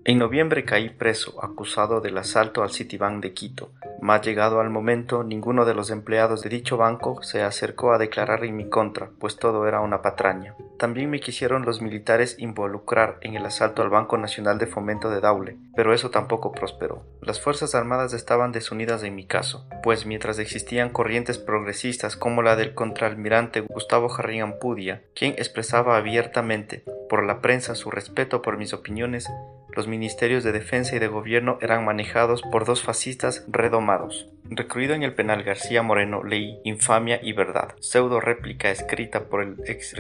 En 0.08 0.20
noviembre 0.20 0.66
caí 0.66 0.92
preso, 0.92 1.44
acusado 1.44 2.00
del 2.00 2.16
asalto 2.20 2.62
al 2.62 2.70
Citibank 2.70 3.24
de 3.24 3.34
Quito. 3.34 3.72
Mas 4.02 4.22
llegado 4.22 4.60
al 4.60 4.70
momento, 4.70 5.24
ninguno 5.24 5.66
de 5.66 5.74
los 5.74 5.90
empleados 5.90 6.44
de 6.44 6.50
dicho 6.50 6.78
banco 6.78 7.24
se 7.24 7.42
acercó 7.42 7.92
a 7.92 7.98
declarar 7.98 8.46
en 8.46 8.56
mi 8.56 8.70
contra, 8.70 9.10
pues 9.20 9.38
todo 9.38 9.68
era 9.68 9.82
una 9.82 10.04
patraña. 10.04 10.54
También 10.78 11.10
me 11.10 11.20
quisieron 11.20 11.66
los 11.66 11.82
militares 11.82 12.36
involucrar 12.38 13.18
en 13.22 13.36
el 13.36 13.46
asalto 13.46 13.82
al 13.82 13.90
Banco 13.90 14.18
Nacional 14.18 14.58
de 14.58 14.68
Fomento 14.68 15.10
de 15.10 15.22
Daule, 15.22 15.58
pero 15.76 15.94
eso 15.94 16.10
tampoco 16.10 16.52
prosperó. 16.52 17.04
Las 17.22 17.40
Fuerzas 17.40 17.76
Armadas 17.76 18.14
estaban 18.14 18.52
desunidas 18.52 19.04
en 19.04 19.16
mi 19.16 19.26
caso, 19.26 19.66
pues 19.84 20.06
mientras 20.06 20.40
existían 20.40 20.90
corrientes 20.90 21.38
progresistas 21.38 22.16
como 22.16 22.42
la 22.42 22.56
del 22.56 22.74
contraalmirante 22.74 23.62
Gustavo 23.62 24.10
Jarrín 24.10 24.42
Ampudia, 24.42 25.04
quien 25.16 25.34
expresaba 25.34 25.98
abiertamente 25.98 26.84
por 27.10 27.24
la 27.24 27.42
prensa 27.42 27.76
su 27.76 27.92
respeto 27.92 28.42
por 28.42 28.58
mis 28.58 28.74
opiniones, 28.74 29.30
los 29.76 29.88
ministerios 29.88 30.44
de 30.44 30.54
defensa 30.54 30.96
y 30.96 31.00
de 31.00 31.08
gobierno 31.08 31.58
eran 31.62 31.84
manejados 31.84 32.42
por 32.44 32.66
dos 32.66 32.82
fascistas 32.82 33.44
redomados. 33.48 34.30
Recluido 34.46 34.94
en 34.94 35.04
el 35.04 35.14
penal 35.14 35.44
García 35.44 35.82
Moreno 35.82 36.24
leí 36.24 36.60
Infamia 36.64 37.20
y 37.22 37.34
Verdad, 37.34 37.76
pseudo 37.80 38.20
réplica 38.22 38.72
escrita 38.72 39.26
por 39.26 39.42
el 39.42 39.56
ex 39.66 39.94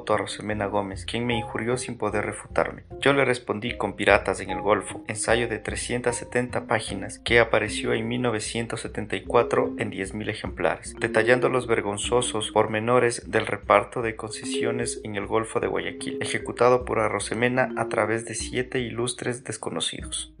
Otto 0.00 0.14
Arrosemena 0.14 0.66
Gómez, 0.66 1.04
quien 1.04 1.26
me 1.26 1.36
injurió 1.36 1.76
sin 1.76 1.98
poder 1.98 2.24
refutarme. 2.24 2.84
Yo 3.00 3.12
le 3.12 3.24
respondí 3.24 3.76
con 3.76 3.96
Piratas 3.96 4.40
en 4.40 4.50
el 4.50 4.62
Golfo, 4.62 5.04
ensayo 5.08 5.46
de 5.46 5.58
370 5.58 6.66
páginas 6.66 7.18
que 7.18 7.38
apareció 7.38 7.92
en 7.92 8.08
1974 8.08 9.74
en 9.78 9.92
10.000 9.92 10.30
ejemplares, 10.30 10.94
detallando 10.98 11.50
los 11.50 11.66
vergonzosos 11.66 12.50
pormenores 12.50 13.30
del 13.30 13.46
reparto 13.46 14.00
de 14.00 14.16
concesiones 14.16 15.00
en 15.04 15.16
el 15.16 15.26
Golfo 15.26 15.60
de 15.60 15.66
Guayaquil, 15.66 16.18
ejecutado 16.22 16.84
por 16.86 16.98
Arrosemena 16.98 17.68
a 17.76 17.88
través 17.88 18.24
de 18.24 18.34
siete 18.34 18.80
ilustres 18.80 19.44
desconocidos. 19.44 20.32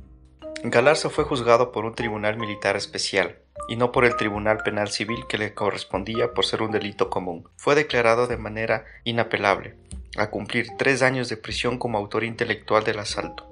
Galarza 0.64 1.10
fue 1.10 1.24
juzgado 1.24 1.70
por 1.72 1.84
un 1.84 1.94
tribunal 1.94 2.36
militar 2.38 2.76
especial 2.76 3.38
y 3.68 3.76
no 3.76 3.92
por 3.92 4.04
el 4.04 4.16
tribunal 4.16 4.58
penal 4.58 4.88
civil 4.88 5.24
que 5.28 5.38
le 5.38 5.54
correspondía 5.54 6.32
por 6.32 6.44
ser 6.44 6.62
un 6.62 6.72
delito 6.72 7.10
común. 7.10 7.48
Fue 7.56 7.74
declarado 7.74 8.26
de 8.26 8.36
manera 8.36 8.84
inapelable 9.04 9.76
a 10.16 10.30
cumplir 10.30 10.66
tres 10.76 11.02
años 11.02 11.28
de 11.28 11.36
prisión 11.36 11.78
como 11.78 11.98
autor 11.98 12.24
intelectual 12.24 12.84
del 12.84 12.98
asalto. 12.98 13.46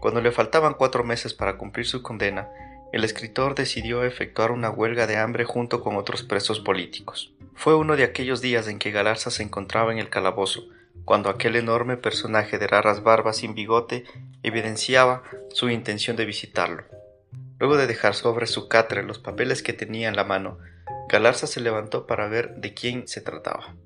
Cuando 0.00 0.20
le 0.20 0.32
faltaban 0.32 0.74
cuatro 0.74 1.04
meses 1.04 1.34
para 1.34 1.56
cumplir 1.56 1.86
su 1.86 2.02
condena, 2.02 2.48
el 2.92 3.04
escritor 3.04 3.54
decidió 3.54 4.04
efectuar 4.04 4.50
una 4.50 4.70
huelga 4.70 5.06
de 5.06 5.16
hambre 5.16 5.44
junto 5.44 5.80
con 5.80 5.96
otros 5.96 6.22
presos 6.22 6.60
políticos. 6.60 7.32
Fue 7.54 7.74
uno 7.74 7.96
de 7.96 8.04
aquellos 8.04 8.40
días 8.40 8.68
en 8.68 8.78
que 8.78 8.90
Galarza 8.90 9.30
se 9.30 9.42
encontraba 9.42 9.92
en 9.92 9.98
el 9.98 10.10
calabozo, 10.10 10.64
cuando 11.04 11.30
aquel 11.30 11.56
enorme 11.56 11.96
personaje 11.96 12.58
de 12.58 12.66
raras 12.66 13.02
barbas 13.02 13.38
sin 13.38 13.54
bigote 13.54 14.04
evidenciaba 14.42 15.22
su 15.50 15.70
intención 15.70 16.16
de 16.16 16.26
visitarlo. 16.26 16.84
Luego 17.62 17.76
de 17.76 17.86
dejar 17.86 18.16
sobre 18.16 18.48
su 18.48 18.66
catre 18.66 19.04
los 19.04 19.20
papeles 19.20 19.62
que 19.62 19.72
tenía 19.72 20.08
en 20.08 20.16
la 20.16 20.24
mano, 20.24 20.58
Galarza 21.08 21.46
se 21.46 21.60
levantó 21.60 22.08
para 22.08 22.26
ver 22.26 22.56
de 22.56 22.74
quién 22.74 23.06
se 23.06 23.20
trataba. 23.20 23.76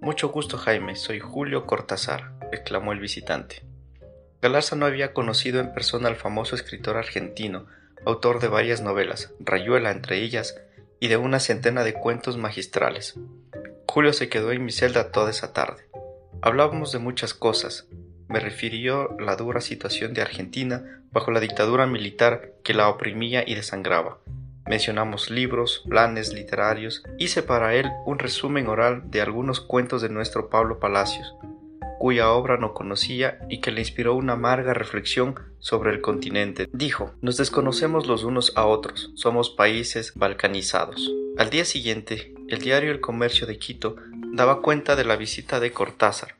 Mucho 0.00 0.30
gusto, 0.30 0.56
Jaime, 0.56 0.96
soy 0.96 1.20
Julio 1.20 1.66
Cortázar, 1.66 2.32
exclamó 2.52 2.92
el 2.92 2.98
visitante. 2.98 3.62
Galarza 4.40 4.76
no 4.76 4.86
había 4.86 5.12
conocido 5.12 5.60
en 5.60 5.74
persona 5.74 6.08
al 6.08 6.16
famoso 6.16 6.54
escritor 6.54 6.96
argentino, 6.96 7.66
autor 8.06 8.40
de 8.40 8.48
varias 8.48 8.80
novelas, 8.80 9.34
Rayuela 9.40 9.90
entre 9.90 10.22
ellas, 10.22 10.58
y 11.00 11.08
de 11.08 11.18
una 11.18 11.38
centena 11.38 11.84
de 11.84 11.92
cuentos 11.92 12.38
magistrales. 12.38 13.14
Julio 13.86 14.14
se 14.14 14.30
quedó 14.30 14.52
en 14.52 14.64
mi 14.64 14.72
celda 14.72 15.12
toda 15.12 15.28
esa 15.28 15.52
tarde. 15.52 15.84
Hablábamos 16.40 16.92
de 16.92 16.98
muchas 16.98 17.34
cosas. 17.34 17.88
Me 18.30 18.38
refirió 18.38 19.16
la 19.18 19.34
dura 19.34 19.60
situación 19.60 20.14
de 20.14 20.22
Argentina 20.22 21.02
bajo 21.10 21.32
la 21.32 21.40
dictadura 21.40 21.86
militar 21.86 22.52
que 22.62 22.74
la 22.74 22.88
oprimía 22.88 23.42
y 23.44 23.56
desangraba. 23.56 24.18
Mencionamos 24.68 25.30
libros, 25.30 25.82
planes 25.88 26.32
literarios, 26.32 27.02
hice 27.18 27.42
para 27.42 27.74
él 27.74 27.90
un 28.06 28.20
resumen 28.20 28.68
oral 28.68 29.10
de 29.10 29.20
algunos 29.20 29.60
cuentos 29.60 30.00
de 30.00 30.10
nuestro 30.10 30.48
Pablo 30.48 30.78
Palacios, 30.78 31.34
cuya 31.98 32.30
obra 32.30 32.56
no 32.56 32.72
conocía 32.72 33.40
y 33.48 33.60
que 33.60 33.72
le 33.72 33.80
inspiró 33.80 34.14
una 34.14 34.34
amarga 34.34 34.74
reflexión 34.74 35.34
sobre 35.58 35.90
el 35.90 36.00
continente. 36.00 36.68
Dijo, 36.72 37.12
nos 37.20 37.36
desconocemos 37.36 38.06
los 38.06 38.22
unos 38.22 38.52
a 38.54 38.64
otros, 38.64 39.10
somos 39.16 39.50
países 39.50 40.12
balcanizados. 40.14 41.10
Al 41.36 41.50
día 41.50 41.64
siguiente, 41.64 42.32
el 42.46 42.60
diario 42.60 42.92
El 42.92 43.00
Comercio 43.00 43.48
de 43.48 43.58
Quito 43.58 43.96
daba 44.32 44.62
cuenta 44.62 44.94
de 44.94 45.04
la 45.04 45.16
visita 45.16 45.58
de 45.58 45.72
Cortázar. 45.72 46.36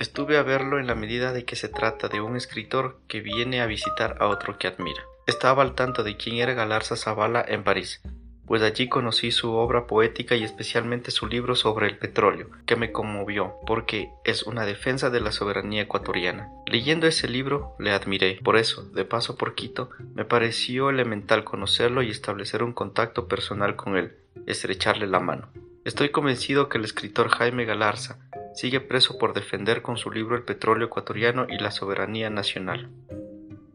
Estuve 0.00 0.38
a 0.38 0.42
verlo 0.42 0.78
en 0.78 0.86
la 0.86 0.94
medida 0.94 1.34
de 1.34 1.44
que 1.44 1.56
se 1.56 1.68
trata 1.68 2.08
de 2.08 2.22
un 2.22 2.34
escritor 2.34 3.00
que 3.06 3.20
viene 3.20 3.60
a 3.60 3.66
visitar 3.66 4.16
a 4.18 4.28
otro 4.28 4.56
que 4.56 4.66
admira. 4.66 5.02
Estaba 5.26 5.62
al 5.62 5.74
tanto 5.74 6.02
de 6.02 6.16
quién 6.16 6.38
era 6.38 6.54
Galarza 6.54 6.96
Zavala 6.96 7.44
en 7.46 7.64
París, 7.64 8.00
pues 8.46 8.62
allí 8.62 8.88
conocí 8.88 9.30
su 9.30 9.52
obra 9.52 9.86
poética 9.86 10.36
y 10.36 10.42
especialmente 10.42 11.10
su 11.10 11.26
libro 11.26 11.54
sobre 11.54 11.86
el 11.86 11.98
petróleo, 11.98 12.48
que 12.64 12.76
me 12.76 12.92
conmovió, 12.92 13.56
porque 13.66 14.08
es 14.24 14.44
una 14.44 14.64
defensa 14.64 15.10
de 15.10 15.20
la 15.20 15.32
soberanía 15.32 15.82
ecuatoriana. 15.82 16.48
Leyendo 16.64 17.06
ese 17.06 17.28
libro 17.28 17.76
le 17.78 17.92
admiré, 17.92 18.40
por 18.42 18.56
eso, 18.56 18.84
de 18.94 19.04
paso 19.04 19.36
por 19.36 19.54
Quito, 19.54 19.90
me 20.14 20.24
pareció 20.24 20.88
elemental 20.88 21.44
conocerlo 21.44 22.00
y 22.00 22.08
establecer 22.08 22.62
un 22.62 22.72
contacto 22.72 23.28
personal 23.28 23.76
con 23.76 23.98
él, 23.98 24.16
estrecharle 24.46 25.06
la 25.06 25.20
mano. 25.20 25.50
Estoy 25.84 26.08
convencido 26.08 26.70
que 26.70 26.78
el 26.78 26.84
escritor 26.84 27.28
Jaime 27.28 27.66
Galarza 27.66 28.18
sigue 28.54 28.80
preso 28.80 29.18
por 29.18 29.32
defender 29.32 29.82
con 29.82 29.96
su 29.96 30.10
libro 30.10 30.36
el 30.36 30.42
petróleo 30.42 30.86
ecuatoriano 30.86 31.46
y 31.48 31.58
la 31.58 31.70
soberanía 31.70 32.30
nacional. 32.30 32.90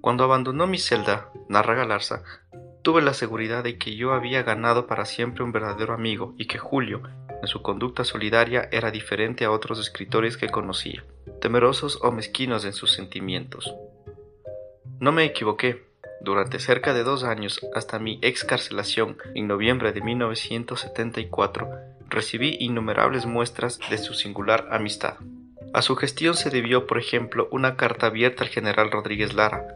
Cuando 0.02 0.24
abandonó 0.24 0.68
mi 0.68 0.78
celda, 0.78 1.32
narra 1.50 1.74
Galarza, 1.74 2.24
tuve 2.84 3.02
la 3.02 3.14
seguridad 3.14 3.64
de 3.64 3.80
que 3.80 3.96
yo 3.96 4.14
había 4.14 4.44
ganado 4.44 4.86
para 4.86 5.06
siempre 5.06 5.44
un 5.44 5.52
verdadero 5.52 5.94
amigo 5.94 6.36
y 6.38 6.46
que 6.46 6.60
Julio, 6.60 7.02
en 7.42 7.48
su 7.48 7.64
conducta 7.64 8.04
solidaria, 8.04 8.70
era 8.72 8.92
diferente 8.92 9.46
a 9.46 9.52
otros 9.52 9.80
escritores 9.80 10.38
que 10.38 10.50
conocía, 10.50 11.04
temerosos 11.42 12.00
o 12.04 12.12
mezquinos 12.12 12.66
en 12.66 12.74
sus 12.74 12.94
sentimientos. 12.94 13.74
No 15.00 15.12
me 15.12 15.26
equivoqué. 15.26 15.84
Durante 16.22 16.60
cerca 16.60 16.94
de 16.94 17.04
dos 17.04 17.24
años, 17.24 17.60
hasta 17.76 18.00
mi 18.00 18.20
excarcelación 18.22 19.18
en 19.34 19.48
noviembre 19.48 19.92
de 19.92 20.02
1974, 20.02 21.70
recibí 22.10 22.58
innumerables 22.60 23.26
muestras 23.26 23.80
de 23.90 23.98
su 23.98 24.14
singular 24.14 24.68
amistad. 24.72 25.16
A 25.74 25.82
su 25.82 25.96
gestión 25.96 26.36
se 26.36 26.50
debió, 26.50 26.88
por 26.88 26.98
ejemplo, 26.98 27.48
una 27.52 27.76
carta 27.76 28.08
abierta 28.08 28.44
al 28.44 28.50
general 28.50 28.92
Rodríguez 28.92 29.34
Lara, 29.34 29.68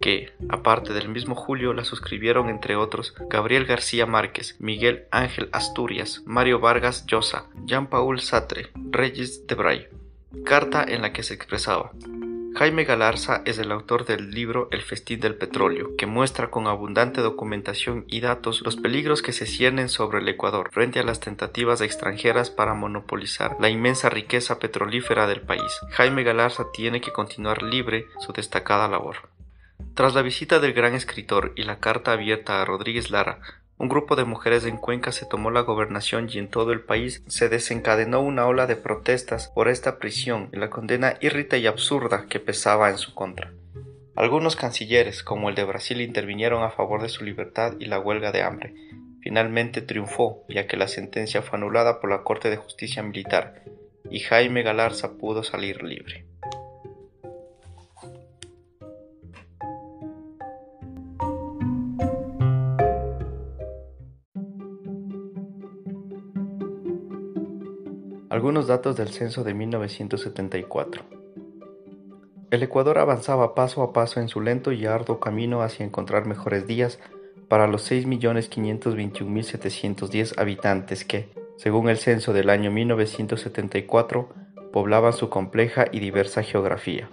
que, 0.00 0.32
aparte 0.48 0.92
del 0.92 1.08
mismo 1.08 1.34
Julio, 1.34 1.72
la 1.72 1.84
suscribieron 1.84 2.48
entre 2.48 2.76
otros 2.76 3.14
Gabriel 3.30 3.64
García 3.64 4.06
Márquez, 4.06 4.56
Miguel 4.58 5.04
Ángel 5.10 5.48
Asturias, 5.52 6.22
Mario 6.26 6.60
Vargas 6.60 7.06
Llosa, 7.06 7.46
Jean-Paul 7.64 8.20
Sartre, 8.20 8.70
Regis 8.90 9.46
Debray. 9.46 9.88
Carta 10.44 10.84
en 10.86 11.02
la 11.02 11.12
que 11.12 11.22
se 11.22 11.34
expresaba 11.34 11.92
Jaime 12.54 12.84
Galarza 12.84 13.42
es 13.46 13.58
el 13.58 13.72
autor 13.72 14.04
del 14.04 14.30
libro 14.30 14.68
El 14.70 14.82
festín 14.82 15.20
del 15.20 15.34
petróleo, 15.36 15.96
que 15.96 16.06
muestra 16.06 16.50
con 16.50 16.66
abundante 16.66 17.22
documentación 17.22 18.04
y 18.08 18.20
datos 18.20 18.60
los 18.60 18.76
peligros 18.76 19.22
que 19.22 19.32
se 19.32 19.46
ciernen 19.46 19.88
sobre 19.88 20.18
el 20.18 20.28
Ecuador 20.28 20.68
frente 20.70 21.00
a 21.00 21.02
las 21.02 21.18
tentativas 21.18 21.80
extranjeras 21.80 22.50
para 22.50 22.74
monopolizar 22.74 23.56
la 23.58 23.70
inmensa 23.70 24.10
riqueza 24.10 24.58
petrolífera 24.58 25.26
del 25.26 25.40
país. 25.40 25.80
Jaime 25.92 26.24
Galarza 26.24 26.66
tiene 26.72 27.00
que 27.00 27.12
continuar 27.12 27.62
libre 27.62 28.06
su 28.20 28.32
destacada 28.32 28.86
labor. 28.86 29.30
Tras 29.94 30.14
la 30.14 30.22
visita 30.22 30.60
del 30.60 30.74
gran 30.74 30.94
escritor 30.94 31.52
y 31.56 31.62
la 31.62 31.80
carta 31.80 32.12
abierta 32.12 32.60
a 32.60 32.64
Rodríguez 32.66 33.10
Lara, 33.10 33.40
un 33.82 33.88
grupo 33.88 34.14
de 34.14 34.24
mujeres 34.24 34.64
en 34.64 34.76
Cuenca 34.76 35.10
se 35.10 35.26
tomó 35.26 35.50
la 35.50 35.62
gobernación 35.62 36.28
y 36.32 36.38
en 36.38 36.46
todo 36.46 36.70
el 36.70 36.82
país 36.82 37.20
se 37.26 37.48
desencadenó 37.48 38.20
una 38.20 38.46
ola 38.46 38.68
de 38.68 38.76
protestas 38.76 39.48
por 39.48 39.66
esta 39.66 39.98
prisión 39.98 40.50
y 40.52 40.58
la 40.58 40.70
condena 40.70 41.16
irrita 41.20 41.56
y 41.56 41.66
absurda 41.66 42.26
que 42.28 42.38
pesaba 42.38 42.90
en 42.90 42.98
su 42.98 43.12
contra. 43.12 43.52
Algunos 44.14 44.54
cancilleres, 44.54 45.24
como 45.24 45.48
el 45.48 45.56
de 45.56 45.64
Brasil, 45.64 46.00
intervinieron 46.00 46.62
a 46.62 46.70
favor 46.70 47.02
de 47.02 47.08
su 47.08 47.24
libertad 47.24 47.74
y 47.80 47.86
la 47.86 47.98
huelga 47.98 48.30
de 48.30 48.42
hambre. 48.42 48.72
Finalmente 49.20 49.82
triunfó, 49.82 50.44
ya 50.48 50.68
que 50.68 50.76
la 50.76 50.86
sentencia 50.86 51.42
fue 51.42 51.58
anulada 51.58 52.00
por 52.00 52.08
la 52.08 52.22
Corte 52.22 52.50
de 52.50 52.58
Justicia 52.58 53.02
Militar, 53.02 53.64
y 54.08 54.20
Jaime 54.20 54.62
Galarza 54.62 55.18
pudo 55.18 55.42
salir 55.42 55.82
libre. 55.82 56.24
Algunos 68.32 68.66
datos 68.66 68.96
del 68.96 69.10
censo 69.10 69.44
de 69.44 69.52
1974. 69.52 71.02
El 72.50 72.62
Ecuador 72.62 72.96
avanzaba 72.96 73.54
paso 73.54 73.82
a 73.82 73.92
paso 73.92 74.20
en 74.20 74.28
su 74.28 74.40
lento 74.40 74.72
y 74.72 74.86
arduo 74.86 75.20
camino 75.20 75.60
hacia 75.60 75.84
encontrar 75.84 76.24
mejores 76.24 76.66
días 76.66 76.98
para 77.48 77.66
los 77.66 77.92
6.521.710 77.92 80.40
habitantes 80.40 81.04
que, 81.04 81.28
según 81.58 81.90
el 81.90 81.98
censo 81.98 82.32
del 82.32 82.48
año 82.48 82.70
1974, 82.70 84.30
poblaban 84.72 85.12
su 85.12 85.28
compleja 85.28 85.84
y 85.92 86.00
diversa 86.00 86.42
geografía. 86.42 87.10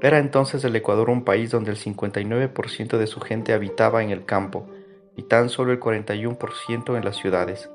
Era 0.00 0.20
entonces 0.20 0.62
el 0.62 0.76
Ecuador 0.76 1.10
un 1.10 1.24
país 1.24 1.50
donde 1.50 1.72
el 1.72 1.78
59% 1.78 2.96
de 2.96 3.08
su 3.08 3.18
gente 3.18 3.54
habitaba 3.54 4.04
en 4.04 4.10
el 4.10 4.24
campo 4.24 4.68
y 5.16 5.24
tan 5.24 5.48
solo 5.48 5.72
el 5.72 5.80
41% 5.80 6.96
en 6.96 7.04
las 7.04 7.16
ciudades. 7.16 7.68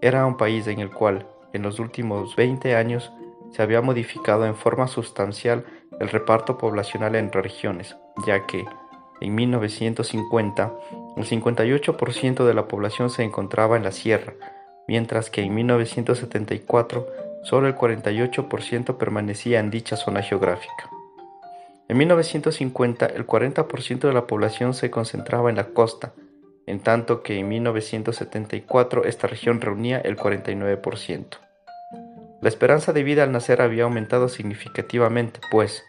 Era 0.00 0.24
un 0.26 0.36
país 0.36 0.68
en 0.68 0.78
el 0.78 0.90
cual, 0.90 1.26
en 1.54 1.62
los 1.62 1.78
últimos 1.78 2.36
20 2.36 2.76
años 2.76 3.12
se 3.52 3.62
había 3.62 3.80
modificado 3.80 4.44
en 4.44 4.56
forma 4.56 4.88
sustancial 4.88 5.64
el 6.00 6.08
reparto 6.08 6.58
poblacional 6.58 7.14
entre 7.14 7.40
regiones, 7.40 7.96
ya 8.26 8.46
que 8.46 8.64
en 9.20 9.34
1950 9.34 10.72
el 11.16 11.24
58% 11.24 12.44
de 12.44 12.54
la 12.54 12.66
población 12.66 13.10
se 13.10 13.22
encontraba 13.22 13.76
en 13.76 13.84
la 13.84 13.92
sierra, 13.92 14.34
mientras 14.88 15.30
que 15.30 15.42
en 15.42 15.54
1974 15.54 17.06
solo 17.44 17.68
el 17.68 17.76
48% 17.76 18.96
permanecía 18.96 19.60
en 19.60 19.70
dicha 19.70 19.96
zona 19.96 20.22
geográfica. 20.22 20.90
En 21.86 21.98
1950 21.98 23.06
el 23.06 23.26
40% 23.26 24.00
de 24.00 24.12
la 24.12 24.26
población 24.26 24.74
se 24.74 24.90
concentraba 24.90 25.50
en 25.50 25.56
la 25.56 25.68
costa, 25.68 26.14
en 26.66 26.80
tanto 26.80 27.22
que 27.22 27.38
en 27.38 27.48
1974 27.48 29.04
esta 29.04 29.26
región 29.26 29.60
reunía 29.60 30.00
el 30.00 30.16
49%. 30.16 31.43
La 32.44 32.50
esperanza 32.50 32.92
de 32.92 33.02
vida 33.02 33.22
al 33.22 33.32
nacer 33.32 33.62
había 33.62 33.84
aumentado 33.84 34.28
significativamente, 34.28 35.40
pues, 35.50 35.82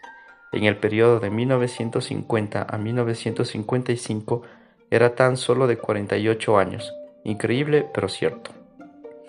en 0.54 0.64
el 0.64 0.78
periodo 0.78 1.20
de 1.20 1.30
1950 1.30 2.66
a 2.70 2.78
1955 2.78 4.42
era 4.90 5.16
tan 5.16 5.36
solo 5.36 5.68
de 5.68 5.78
48 5.78 6.58
años, 6.58 6.94
increíble 7.26 7.86
pero 7.94 8.08
cierto. 8.08 8.52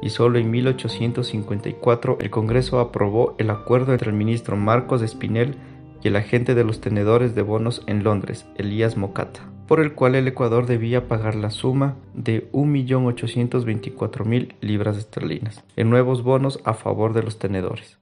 y 0.00 0.08
solo 0.10 0.38
en 0.38 0.50
1854 0.50 2.18
el 2.20 2.30
Congreso 2.30 2.80
aprobó 2.80 3.34
el 3.38 3.50
acuerdo 3.50 3.92
entre 3.92 4.10
el 4.10 4.16
ministro 4.16 4.56
Marcos 4.56 5.02
Espinel 5.02 5.56
y 6.02 6.08
el 6.08 6.16
agente 6.16 6.54
de 6.54 6.64
los 6.64 6.80
tenedores 6.80 7.34
de 7.34 7.42
bonos 7.42 7.82
en 7.86 8.02
Londres, 8.02 8.46
Elías 8.56 8.96
Mocata. 8.96 9.51
Por 9.72 9.80
el 9.80 9.94
cual 9.94 10.16
el 10.16 10.28
Ecuador 10.28 10.66
debía 10.66 11.08
pagar 11.08 11.34
la 11.34 11.48
suma 11.48 11.96
de 12.12 12.52
1.824.000 12.52 14.56
libras 14.60 14.98
esterlinas 14.98 15.64
en 15.76 15.88
nuevos 15.88 16.22
bonos 16.22 16.60
a 16.64 16.74
favor 16.74 17.14
de 17.14 17.22
los 17.22 17.38
tenedores. 17.38 17.96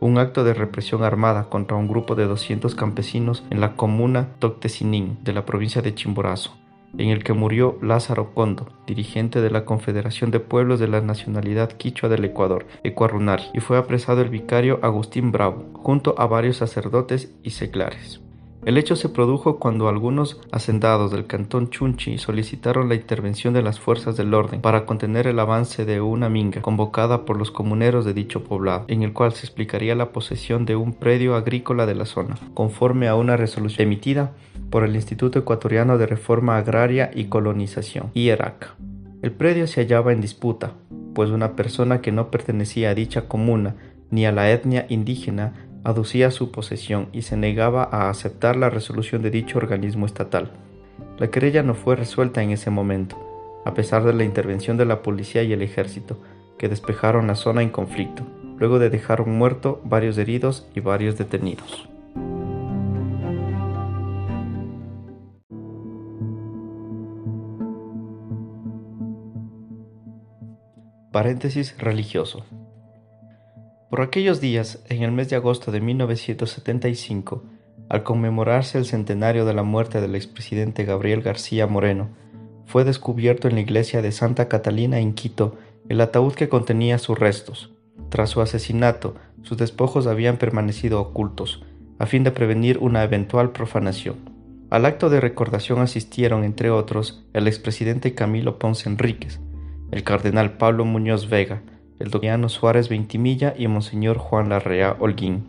un 0.00 0.18
acto 0.18 0.44
de 0.44 0.54
represión 0.54 1.04
armada 1.04 1.48
contra 1.48 1.76
un 1.76 1.86
grupo 1.86 2.14
de 2.14 2.26
200 2.26 2.74
campesinos 2.74 3.44
en 3.50 3.60
la 3.60 3.76
comuna 3.76 4.30
Toctesinín 4.38 5.18
de 5.22 5.32
la 5.32 5.44
provincia 5.44 5.82
de 5.82 5.94
Chimborazo, 5.94 6.56
en 6.96 7.10
el 7.10 7.22
que 7.22 7.34
murió 7.34 7.78
Lázaro 7.82 8.34
Condo, 8.34 8.68
dirigente 8.86 9.40
de 9.40 9.50
la 9.50 9.64
Confederación 9.64 10.30
de 10.30 10.40
Pueblos 10.40 10.80
de 10.80 10.88
la 10.88 11.00
Nacionalidad 11.00 11.72
Quichua 11.72 12.08
del 12.08 12.24
Ecuador, 12.24 12.66
Ecuarunari, 12.82 13.44
y 13.54 13.60
fue 13.60 13.76
apresado 13.76 14.22
el 14.22 14.30
vicario 14.30 14.80
Agustín 14.82 15.32
Bravo, 15.32 15.66
junto 15.74 16.14
a 16.18 16.26
varios 16.26 16.56
sacerdotes 16.56 17.34
y 17.42 17.50
seglares. 17.50 18.20
El 18.62 18.76
hecho 18.76 18.94
se 18.94 19.08
produjo 19.08 19.58
cuando 19.58 19.88
algunos 19.88 20.38
hacendados 20.52 21.10
del 21.10 21.26
cantón 21.26 21.70
Chunchi 21.70 22.18
solicitaron 22.18 22.90
la 22.90 22.94
intervención 22.94 23.54
de 23.54 23.62
las 23.62 23.80
fuerzas 23.80 24.18
del 24.18 24.34
orden 24.34 24.60
para 24.60 24.84
contener 24.84 25.26
el 25.26 25.38
avance 25.38 25.86
de 25.86 26.02
una 26.02 26.28
minga 26.28 26.60
convocada 26.60 27.24
por 27.24 27.38
los 27.38 27.50
comuneros 27.50 28.04
de 28.04 28.12
dicho 28.12 28.44
poblado, 28.44 28.84
en 28.88 29.02
el 29.02 29.14
cual 29.14 29.32
se 29.32 29.46
explicaría 29.46 29.94
la 29.94 30.12
posesión 30.12 30.66
de 30.66 30.76
un 30.76 30.92
predio 30.92 31.36
agrícola 31.36 31.86
de 31.86 31.94
la 31.94 32.04
zona, 32.04 32.36
conforme 32.52 33.08
a 33.08 33.14
una 33.14 33.38
resolución 33.38 33.86
emitida 33.86 34.32
por 34.68 34.84
el 34.84 34.94
Instituto 34.94 35.38
Ecuatoriano 35.38 35.96
de 35.96 36.06
Reforma 36.06 36.58
Agraria 36.58 37.10
y 37.14 37.24
Colonización, 37.24 38.10
IERAC. 38.12 38.76
El 39.22 39.32
predio 39.32 39.66
se 39.68 39.80
hallaba 39.80 40.12
en 40.12 40.20
disputa, 40.20 40.74
pues 41.14 41.30
una 41.30 41.56
persona 41.56 42.02
que 42.02 42.12
no 42.12 42.30
pertenecía 42.30 42.90
a 42.90 42.94
dicha 42.94 43.26
comuna 43.26 43.76
ni 44.10 44.26
a 44.26 44.32
la 44.32 44.50
etnia 44.50 44.86
indígena 44.88 45.54
aducía 45.84 46.30
su 46.30 46.50
posesión 46.50 47.08
y 47.12 47.22
se 47.22 47.36
negaba 47.36 47.88
a 47.90 48.10
aceptar 48.10 48.56
la 48.56 48.70
resolución 48.70 49.22
de 49.22 49.30
dicho 49.30 49.58
organismo 49.58 50.06
estatal. 50.06 50.50
La 51.18 51.30
querella 51.30 51.62
no 51.62 51.74
fue 51.74 51.96
resuelta 51.96 52.42
en 52.42 52.50
ese 52.50 52.70
momento, 52.70 53.16
a 53.64 53.74
pesar 53.74 54.04
de 54.04 54.12
la 54.12 54.24
intervención 54.24 54.76
de 54.76 54.86
la 54.86 55.02
policía 55.02 55.42
y 55.42 55.52
el 55.52 55.62
ejército, 55.62 56.18
que 56.58 56.68
despejaron 56.68 57.26
la 57.26 57.34
zona 57.34 57.62
en 57.62 57.70
conflicto, 57.70 58.24
luego 58.58 58.78
de 58.78 58.90
dejar 58.90 59.20
un 59.20 59.38
muerto, 59.38 59.80
varios 59.84 60.18
heridos 60.18 60.68
y 60.74 60.80
varios 60.80 61.16
detenidos. 61.16 61.88
Paréntesis 71.12 71.76
religioso. 71.76 72.44
Por 73.90 74.02
aquellos 74.02 74.40
días, 74.40 74.84
en 74.88 75.02
el 75.02 75.10
mes 75.10 75.30
de 75.30 75.36
agosto 75.36 75.72
de 75.72 75.80
1975, 75.80 77.42
al 77.88 78.04
conmemorarse 78.04 78.78
el 78.78 78.84
centenario 78.84 79.44
de 79.44 79.52
la 79.52 79.64
muerte 79.64 80.00
del 80.00 80.14
expresidente 80.14 80.84
Gabriel 80.84 81.22
García 81.22 81.66
Moreno, 81.66 82.10
fue 82.66 82.84
descubierto 82.84 83.48
en 83.48 83.56
la 83.56 83.62
iglesia 83.62 84.00
de 84.00 84.12
Santa 84.12 84.46
Catalina 84.48 85.00
en 85.00 85.12
Quito 85.14 85.58
el 85.88 86.00
ataúd 86.00 86.34
que 86.34 86.48
contenía 86.48 86.98
sus 86.98 87.18
restos. 87.18 87.72
Tras 88.10 88.30
su 88.30 88.40
asesinato, 88.40 89.16
sus 89.42 89.58
despojos 89.58 90.06
habían 90.06 90.36
permanecido 90.36 91.00
ocultos, 91.00 91.64
a 91.98 92.06
fin 92.06 92.22
de 92.22 92.30
prevenir 92.30 92.78
una 92.78 93.02
eventual 93.02 93.50
profanación. 93.50 94.18
Al 94.70 94.86
acto 94.86 95.10
de 95.10 95.20
recordación 95.20 95.80
asistieron, 95.80 96.44
entre 96.44 96.70
otros, 96.70 97.26
el 97.32 97.48
expresidente 97.48 98.14
Camilo 98.14 98.60
Ponce 98.60 98.88
Enríquez, 98.88 99.40
el 99.90 100.04
cardenal 100.04 100.58
Pablo 100.58 100.84
Muñoz 100.84 101.28
Vega, 101.28 101.62
el 102.00 102.10
doctor 102.10 102.50
Suárez 102.50 102.88
Ventimilla 102.88 103.54
y 103.56 103.68
Monseñor 103.68 104.16
Juan 104.16 104.48
Larrea 104.48 104.96
Holguín. 104.98 105.44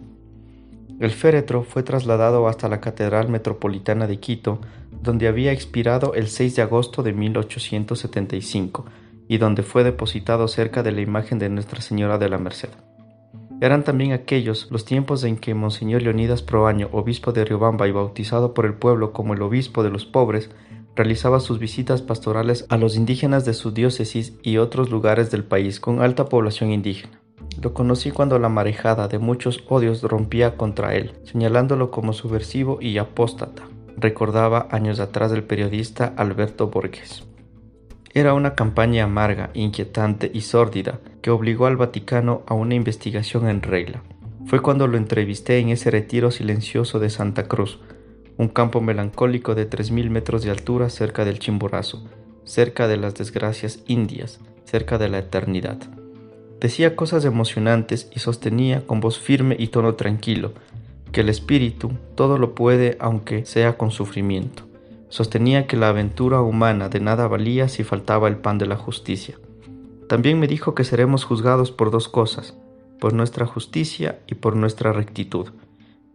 El 0.99 1.11
féretro 1.11 1.63
fue 1.63 1.81
trasladado 1.81 2.47
hasta 2.47 2.67
la 2.67 2.81
Catedral 2.81 3.29
Metropolitana 3.29 4.05
de 4.05 4.19
Quito, 4.19 4.59
donde 5.01 5.29
había 5.29 5.53
expirado 5.53 6.13
el 6.13 6.27
6 6.27 6.57
de 6.57 6.61
agosto 6.61 7.03
de 7.03 7.13
1875 7.13 8.85
y 9.29 9.37
donde 9.37 9.63
fue 9.63 9.85
depositado 9.85 10.49
cerca 10.49 10.83
de 10.83 10.91
la 10.91 10.99
imagen 10.99 11.39
de 11.39 11.47
Nuestra 11.47 11.81
Señora 11.81 12.17
de 12.17 12.27
la 12.27 12.37
Merced. 12.37 12.69
Eran 13.61 13.83
también 13.83 14.11
aquellos 14.11 14.67
los 14.71 14.83
tiempos 14.83 15.23
en 15.23 15.37
que 15.37 15.53
Monseñor 15.53 16.01
Leonidas 16.01 16.41
Proaño, 16.41 16.89
obispo 16.91 17.31
de 17.31 17.45
Riobamba 17.45 17.87
y 17.87 17.91
bautizado 17.91 18.53
por 18.53 18.65
el 18.65 18.73
pueblo 18.73 19.13
como 19.13 19.33
el 19.33 19.41
obispo 19.41 19.83
de 19.83 19.89
los 19.89 20.05
pobres, 20.05 20.49
realizaba 20.95 21.39
sus 21.39 21.59
visitas 21.59 22.01
pastorales 22.01 22.65
a 22.69 22.77
los 22.77 22.95
indígenas 22.95 23.45
de 23.45 23.53
su 23.53 23.71
diócesis 23.71 24.33
y 24.43 24.57
otros 24.57 24.89
lugares 24.89 25.31
del 25.31 25.43
país 25.43 25.79
con 25.79 26.01
alta 26.01 26.25
población 26.25 26.71
indígena. 26.71 27.21
Lo 27.61 27.73
conocí 27.73 28.11
cuando 28.11 28.39
la 28.39 28.49
marejada 28.49 29.07
de 29.07 29.19
muchos 29.19 29.63
odios 29.67 30.03
rompía 30.03 30.57
contra 30.57 30.95
él, 30.95 31.13
señalándolo 31.23 31.91
como 31.91 32.13
subversivo 32.13 32.79
y 32.81 32.97
apóstata, 32.97 33.63
recordaba 33.97 34.67
años 34.71 34.99
atrás 34.99 35.31
el 35.31 35.43
periodista 35.43 36.13
Alberto 36.17 36.67
Borges. 36.67 37.23
Era 38.13 38.33
una 38.33 38.55
campaña 38.55 39.05
amarga, 39.05 39.51
inquietante 39.53 40.29
y 40.33 40.41
sórdida 40.41 40.99
que 41.21 41.29
obligó 41.29 41.65
al 41.65 41.77
Vaticano 41.77 42.41
a 42.45 42.53
una 42.53 42.75
investigación 42.75 43.47
en 43.47 43.61
regla. 43.61 44.03
Fue 44.47 44.61
cuando 44.61 44.87
lo 44.87 44.97
entrevisté 44.97 45.59
en 45.59 45.69
ese 45.69 45.91
retiro 45.91 46.31
silencioso 46.31 46.99
de 46.99 47.09
Santa 47.09 47.47
Cruz, 47.47 47.79
un 48.37 48.47
campo 48.47 48.81
melancólico 48.81 49.55
de 49.55 49.69
3.000 49.69 50.09
metros 50.09 50.43
de 50.43 50.51
altura 50.51 50.89
cerca 50.89 51.25
del 51.25 51.39
Chimborazo, 51.39 52.03
cerca 52.43 52.87
de 52.87 52.97
las 52.97 53.15
desgracias 53.15 53.79
indias, 53.87 54.39
cerca 54.65 54.97
de 54.97 55.09
la 55.09 55.19
eternidad. 55.19 55.77
Decía 56.59 56.95
cosas 56.95 57.25
emocionantes 57.25 58.09
y 58.13 58.19
sostenía 58.19 58.85
con 58.85 58.99
voz 58.99 59.19
firme 59.19 59.55
y 59.57 59.67
tono 59.67 59.95
tranquilo 59.95 60.53
que 61.11 61.21
el 61.21 61.29
espíritu 61.29 61.91
todo 62.15 62.37
lo 62.37 62.55
puede 62.55 62.97
aunque 62.99 63.45
sea 63.45 63.77
con 63.77 63.91
sufrimiento. 63.91 64.63
Sostenía 65.09 65.67
que 65.67 65.75
la 65.75 65.89
aventura 65.89 66.41
humana 66.41 66.87
de 66.87 67.01
nada 67.01 67.27
valía 67.27 67.67
si 67.67 67.83
faltaba 67.83 68.29
el 68.29 68.37
pan 68.37 68.57
de 68.57 68.65
la 68.65 68.77
justicia. 68.77 69.35
También 70.07 70.39
me 70.39 70.47
dijo 70.47 70.73
que 70.73 70.85
seremos 70.85 71.25
juzgados 71.25 71.71
por 71.71 71.91
dos 71.91 72.07
cosas, 72.07 72.55
por 72.99 73.13
nuestra 73.13 73.45
justicia 73.45 74.19
y 74.27 74.35
por 74.35 74.55
nuestra 74.55 74.93
rectitud. 74.93 75.47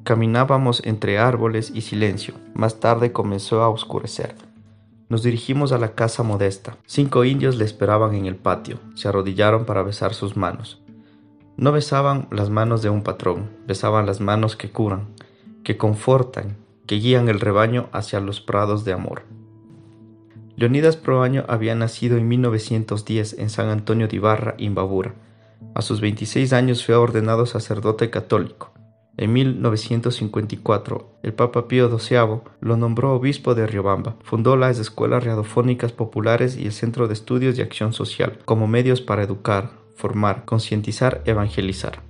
Caminábamos 0.07 0.83
entre 0.85 1.19
árboles 1.19 1.73
y 1.75 1.81
silencio. 1.81 2.35
Más 2.55 2.79
tarde 2.79 3.11
comenzó 3.11 3.65
a 3.65 3.69
oscurecer. 3.69 4.37
Nos 5.09 5.25
dirigimos 5.25 5.73
a 5.73 5.79
la 5.79 5.97
casa 5.97 6.23
modesta. 6.23 6.77
Cinco 6.87 7.25
indios 7.25 7.57
le 7.57 7.65
esperaban 7.65 8.15
en 8.15 8.27
el 8.27 8.37
patio. 8.37 8.79
Se 8.95 9.09
arrodillaron 9.09 9.65
para 9.65 9.83
besar 9.83 10.15
sus 10.15 10.37
manos. 10.37 10.81
No 11.57 11.73
besaban 11.73 12.29
las 12.31 12.51
manos 12.51 12.83
de 12.83 12.89
un 12.89 13.03
patrón, 13.03 13.51
besaban 13.67 14.07
las 14.07 14.21
manos 14.21 14.55
que 14.55 14.71
curan, 14.71 15.09
que 15.65 15.77
confortan, 15.77 16.57
que 16.87 17.01
guían 17.01 17.29
el 17.29 17.41
rebaño 17.41 17.89
hacia 17.91 18.21
los 18.21 18.41
prados 18.41 18.85
de 18.85 18.93
amor. 18.93 19.25
Leonidas 20.55 20.97
Proaño 20.97 21.45
había 21.49 21.75
nacido 21.75 22.17
en 22.17 22.29
1910 22.29 23.41
en 23.41 23.51
San 23.51 23.71
Antonio 23.71 24.07
de 24.07 24.15
Ibarra, 24.15 24.55
Imbabura. 24.59 25.15
A 25.75 25.83
sus 25.83 26.01
26 26.01 26.53
años 26.53 26.87
fue 26.87 26.95
ordenado 26.95 27.45
sacerdote 27.45 28.09
católico. 28.09 28.76
En 29.19 29.33
1954, 29.33 31.21
el 31.23 31.33
Papa 31.33 31.69
Pío 31.69 31.99
XII 31.99 32.41
lo 32.61 32.77
nombró 32.77 33.15
obispo 33.15 33.55
de 33.55 33.67
Riobamba. 33.67 34.17
Fundó 34.23 34.57
las 34.57 34.79
escuelas 34.79 35.25
radiofónicas 35.25 35.93
populares 35.93 36.59
y 36.59 36.67
el 36.67 36.73
Centro 36.73 37.09
de 37.09 37.15
Estudios 37.15 37.59
y 37.59 37.63
Acción 37.63 37.95
Social 37.95 38.39
como 38.45 38.67
medios 38.67 39.01
para 39.01 39.23
educar, 39.23 39.71
formar, 39.95 40.45
concientizar, 40.45 41.23
evangelizar. 41.25 42.03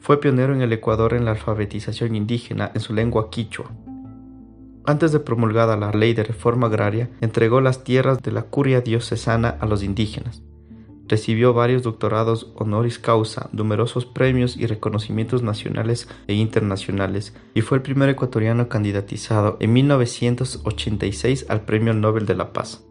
Fue 0.00 0.20
pionero 0.20 0.54
en 0.54 0.62
el 0.62 0.72
Ecuador 0.72 1.14
en 1.14 1.24
la 1.24 1.32
alfabetización 1.32 2.16
indígena 2.16 2.72
en 2.74 2.80
su 2.80 2.94
lengua 2.94 3.30
quichua. 3.30 3.70
Antes 4.84 5.12
de 5.12 5.20
promulgada 5.20 5.76
la 5.76 5.92
ley 5.92 6.14
de 6.14 6.24
reforma 6.24 6.66
agraria, 6.66 7.10
entregó 7.20 7.60
las 7.60 7.84
tierras 7.84 8.22
de 8.22 8.32
la 8.32 8.42
curia 8.42 8.80
diocesana 8.80 9.50
a 9.60 9.66
los 9.66 9.84
indígenas. 9.84 10.42
Recibió 11.08 11.54
varios 11.54 11.82
doctorados 11.82 12.52
honoris 12.54 12.98
causa, 12.98 13.48
numerosos 13.52 14.04
premios 14.04 14.58
y 14.58 14.66
reconocimientos 14.66 15.42
nacionales 15.42 16.06
e 16.26 16.34
internacionales, 16.34 17.34
y 17.54 17.62
fue 17.62 17.78
el 17.78 17.82
primer 17.82 18.10
ecuatoriano 18.10 18.68
candidatizado 18.68 19.56
en 19.60 19.72
1986 19.72 21.46
al 21.48 21.62
Premio 21.62 21.94
Nobel 21.94 22.26
de 22.26 22.34
la 22.34 22.52
Paz. 22.52 22.84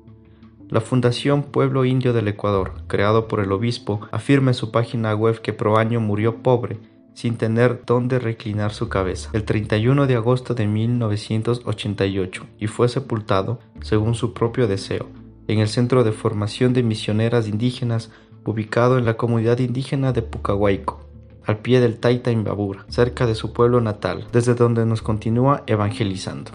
La 0.69 0.81
Fundación 0.81 1.43
Pueblo 1.43 1.85
Indio 1.85 2.11
del 2.11 2.27
Ecuador, 2.27 2.73
creado 2.87 3.27
por 3.27 3.39
el 3.39 3.51
obispo, 3.51 4.01
afirma 4.11 4.49
en 4.51 4.55
su 4.55 4.71
página 4.71 5.13
web 5.13 5.39
que 5.39 5.53
Proaño 5.53 6.01
murió 6.01 6.41
pobre, 6.41 6.79
sin 7.13 7.37
tener 7.37 7.83
dónde 7.85 8.19
reclinar 8.19 8.73
su 8.73 8.89
cabeza, 8.89 9.29
el 9.33 9.43
31 9.43 10.07
de 10.07 10.15
agosto 10.15 10.55
de 10.55 10.67
1988, 10.67 12.45
y 12.59 12.67
fue 12.67 12.89
sepultado, 12.89 13.59
según 13.81 14.15
su 14.15 14.33
propio 14.33 14.67
deseo, 14.67 15.07
en 15.47 15.59
el 15.59 15.69
Centro 15.69 16.03
de 16.03 16.11
Formación 16.11 16.73
de 16.73 16.83
Misioneras 16.83 17.47
Indígenas 17.47 18.11
ubicado 18.45 18.97
en 18.97 19.05
la 19.05 19.17
comunidad 19.17 19.59
indígena 19.59 20.13
de 20.13 20.21
Pucahuaico, 20.21 21.01
al 21.45 21.59
pie 21.59 21.79
del 21.79 21.97
Taita 21.97 22.31
Imbabura, 22.31 22.85
cerca 22.89 23.25
de 23.25 23.35
su 23.35 23.53
pueblo 23.53 23.81
natal, 23.81 24.27
desde 24.31 24.55
donde 24.55 24.85
nos 24.85 25.01
continúa 25.01 25.63
evangelizando. 25.67 26.51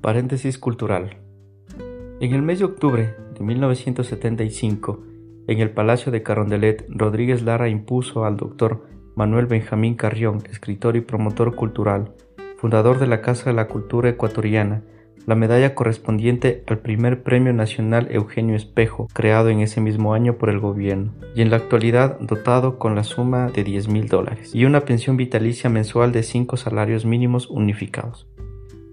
Paréntesis 0.00 0.58
cultural. 0.58 1.18
En 2.18 2.34
el 2.34 2.42
mes 2.42 2.58
de 2.58 2.64
octubre 2.64 3.21
de 3.34 3.44
1975, 3.44 5.02
en 5.48 5.58
el 5.58 5.70
Palacio 5.70 6.12
de 6.12 6.22
Carondelet, 6.22 6.86
Rodríguez 6.88 7.42
Lara 7.42 7.68
impuso 7.68 8.24
al 8.24 8.36
doctor 8.36 8.86
Manuel 9.16 9.46
Benjamín 9.46 9.94
Carrión, 9.94 10.42
escritor 10.50 10.96
y 10.96 11.00
promotor 11.00 11.54
cultural, 11.54 12.14
fundador 12.56 12.98
de 12.98 13.06
la 13.06 13.20
Casa 13.20 13.50
de 13.50 13.56
la 13.56 13.66
Cultura 13.68 14.08
Ecuatoriana, 14.08 14.84
la 15.26 15.34
medalla 15.34 15.74
correspondiente 15.74 16.64
al 16.66 16.78
primer 16.78 17.22
Premio 17.22 17.52
Nacional 17.52 18.08
Eugenio 18.10 18.56
Espejo, 18.56 19.08
creado 19.12 19.50
en 19.50 19.60
ese 19.60 19.80
mismo 19.80 20.14
año 20.14 20.36
por 20.36 20.48
el 20.50 20.58
gobierno, 20.58 21.12
y 21.34 21.42
en 21.42 21.50
la 21.50 21.56
actualidad 21.56 22.18
dotado 22.20 22.78
con 22.78 22.94
la 22.94 23.04
suma 23.04 23.48
de 23.48 23.64
10 23.64 23.88
mil 23.88 24.08
dólares, 24.08 24.54
y 24.54 24.64
una 24.64 24.84
pensión 24.84 25.16
vitalicia 25.16 25.70
mensual 25.70 26.12
de 26.12 26.22
cinco 26.22 26.56
salarios 26.56 27.04
mínimos 27.04 27.48
unificados. 27.50 28.26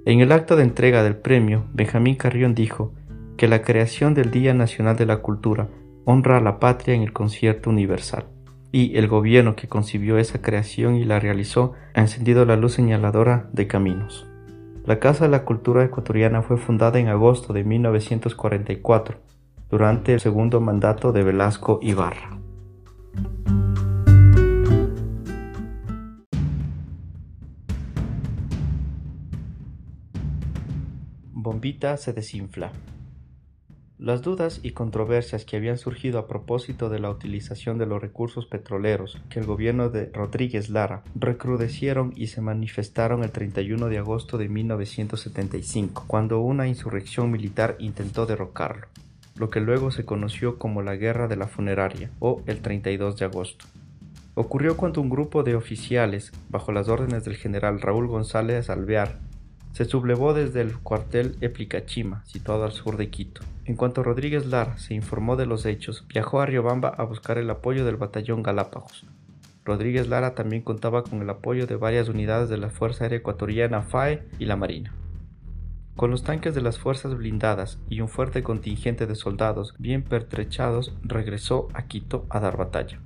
En 0.05 0.21
el 0.21 0.31
acto 0.31 0.55
de 0.55 0.63
entrega 0.63 1.03
del 1.03 1.17
premio, 1.17 1.65
Benjamín 1.73 2.15
Carrión 2.15 2.55
dijo 2.55 2.93
que 3.39 3.47
la 3.47 3.61
creación 3.61 4.13
del 4.13 4.31
Día 4.31 4.53
Nacional 4.53 4.97
de 4.97 5.05
la 5.05 5.21
Cultura 5.21 5.69
honra 6.03 6.39
a 6.39 6.41
la 6.41 6.59
patria 6.59 6.93
en 6.93 7.03
el 7.03 7.13
concierto 7.13 7.69
universal, 7.69 8.25
y 8.73 8.97
el 8.97 9.07
gobierno 9.07 9.55
que 9.55 9.69
concibió 9.69 10.17
esa 10.17 10.41
creación 10.41 10.95
y 10.95 11.05
la 11.05 11.21
realizó 11.21 11.71
ha 11.93 12.01
encendido 12.01 12.43
la 12.43 12.57
luz 12.57 12.73
señaladora 12.73 13.49
de 13.53 13.65
caminos. 13.65 14.27
La 14.83 14.99
Casa 14.99 15.23
de 15.23 15.31
la 15.31 15.45
Cultura 15.45 15.85
Ecuatoriana 15.85 16.41
fue 16.41 16.57
fundada 16.57 16.99
en 16.99 17.07
agosto 17.07 17.53
de 17.53 17.63
1944, 17.63 19.21
durante 19.69 20.13
el 20.15 20.19
segundo 20.19 20.59
mandato 20.59 21.13
de 21.13 21.23
Velasco 21.23 21.79
Ibarra. 21.81 22.37
Bombita 31.31 31.95
se 31.95 32.11
desinfla. 32.11 32.73
Las 33.99 34.21
dudas 34.21 34.61
y 34.63 34.71
controversias 34.71 35.43
que 35.43 35.57
habían 35.57 35.77
surgido 35.77 36.19
a 36.19 36.27
propósito 36.27 36.87
de 36.87 36.99
la 36.99 37.09
utilización 37.09 37.77
de 37.77 37.85
los 37.85 38.01
recursos 38.01 38.45
petroleros 38.45 39.21
que 39.29 39.41
el 39.41 39.45
gobierno 39.45 39.89
de 39.89 40.05
Rodríguez 40.13 40.69
Lara 40.69 41.03
recrudecieron 41.15 42.13
y 42.15 42.27
se 42.27 42.39
manifestaron 42.39 43.25
el 43.25 43.31
31 43.31 43.87
de 43.87 43.97
agosto 43.97 44.37
de 44.37 44.47
1975, 44.47 46.05
cuando 46.07 46.39
una 46.39 46.65
insurrección 46.69 47.29
militar 47.29 47.75
intentó 47.77 48.25
derrocarlo, 48.25 48.87
lo 49.35 49.49
que 49.49 49.59
luego 49.59 49.91
se 49.91 50.05
conoció 50.05 50.57
como 50.57 50.81
la 50.81 50.95
Guerra 50.95 51.27
de 51.27 51.35
la 51.35 51.47
Funeraria 51.47 52.09
o 52.19 52.41
el 52.45 52.61
32 52.61 53.17
de 53.17 53.25
agosto. 53.25 53.65
Ocurrió 54.33 54.77
cuando 54.77 55.01
un 55.01 55.09
grupo 55.09 55.43
de 55.43 55.55
oficiales, 55.55 56.31
bajo 56.47 56.71
las 56.71 56.87
órdenes 56.87 57.25
del 57.25 57.35
general 57.35 57.81
Raúl 57.81 58.07
González 58.07 58.69
Alvear, 58.69 59.19
se 59.73 59.83
sublevó 59.83 60.33
desde 60.33 60.61
el 60.61 60.77
cuartel 60.77 61.35
Eplicachima, 61.41 62.23
situado 62.25 62.63
al 62.63 62.71
sur 62.71 62.95
de 62.95 63.09
Quito. 63.09 63.41
En 63.69 63.75
cuanto 63.75 64.01
Rodríguez 64.01 64.47
Lara 64.47 64.79
se 64.79 64.95
informó 64.95 65.35
de 65.35 65.45
los 65.45 65.63
hechos, 65.67 66.03
viajó 66.11 66.41
a 66.41 66.47
Riobamba 66.47 66.89
a 66.89 67.03
buscar 67.03 67.37
el 67.37 67.47
apoyo 67.51 67.85
del 67.85 67.97
batallón 67.97 68.41
Galápagos. 68.41 69.05
Rodríguez 69.63 70.07
Lara 70.07 70.33
también 70.33 70.63
contaba 70.63 71.03
con 71.03 71.21
el 71.21 71.29
apoyo 71.29 71.67
de 71.67 71.75
varias 71.75 72.09
unidades 72.09 72.49
de 72.49 72.57
la 72.57 72.71
Fuerza 72.71 73.03
Aérea 73.03 73.19
Ecuatoriana 73.19 73.83
FAE 73.83 74.23
y 74.39 74.45
la 74.45 74.55
Marina. 74.55 74.95
Con 75.95 76.09
los 76.09 76.23
tanques 76.23 76.55
de 76.55 76.61
las 76.61 76.79
fuerzas 76.79 77.15
blindadas 77.15 77.77
y 77.89 78.01
un 78.01 78.09
fuerte 78.09 78.41
contingente 78.41 79.05
de 79.05 79.13
soldados 79.13 79.75
bien 79.77 80.01
pertrechados, 80.01 80.95
regresó 81.03 81.67
a 81.75 81.83
Quito 81.83 82.25
a 82.31 82.39
dar 82.39 82.57
batalla. 82.57 82.99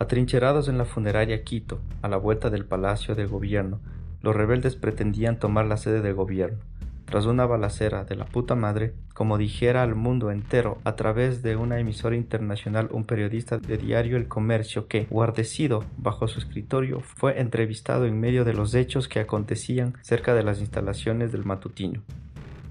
Atrincherados 0.00 0.66
en 0.66 0.78
la 0.78 0.84
funeraria 0.84 1.44
Quito, 1.44 1.78
a 2.02 2.08
la 2.08 2.16
vuelta 2.16 2.50
del 2.50 2.64
Palacio 2.64 3.14
de 3.14 3.26
Gobierno, 3.26 3.78
los 4.20 4.34
rebeldes 4.34 4.74
pretendían 4.74 5.38
tomar 5.38 5.66
la 5.66 5.76
sede 5.76 6.00
del 6.00 6.14
gobierno. 6.14 6.58
Tras 7.04 7.26
una 7.26 7.46
balacera 7.46 8.04
de 8.04 8.16
la 8.16 8.24
puta 8.24 8.54
madre, 8.54 8.94
como 9.12 9.38
dijera 9.38 9.82
al 9.82 9.94
mundo 9.94 10.30
entero 10.30 10.78
a 10.84 10.96
través 10.96 11.42
de 11.42 11.56
una 11.56 11.78
emisora 11.78 12.16
internacional 12.16 12.88
un 12.90 13.04
periodista 13.04 13.58
de 13.58 13.76
diario 13.76 14.16
El 14.16 14.26
Comercio 14.26 14.88
que, 14.88 15.06
guardecido 15.10 15.84
bajo 15.96 16.26
su 16.26 16.38
escritorio, 16.38 17.00
fue 17.00 17.40
entrevistado 17.40 18.06
en 18.06 18.18
medio 18.18 18.44
de 18.44 18.54
los 18.54 18.74
hechos 18.74 19.06
que 19.06 19.20
acontecían 19.20 19.94
cerca 20.02 20.34
de 20.34 20.42
las 20.42 20.60
instalaciones 20.60 21.30
del 21.30 21.44
matutino. 21.44 22.02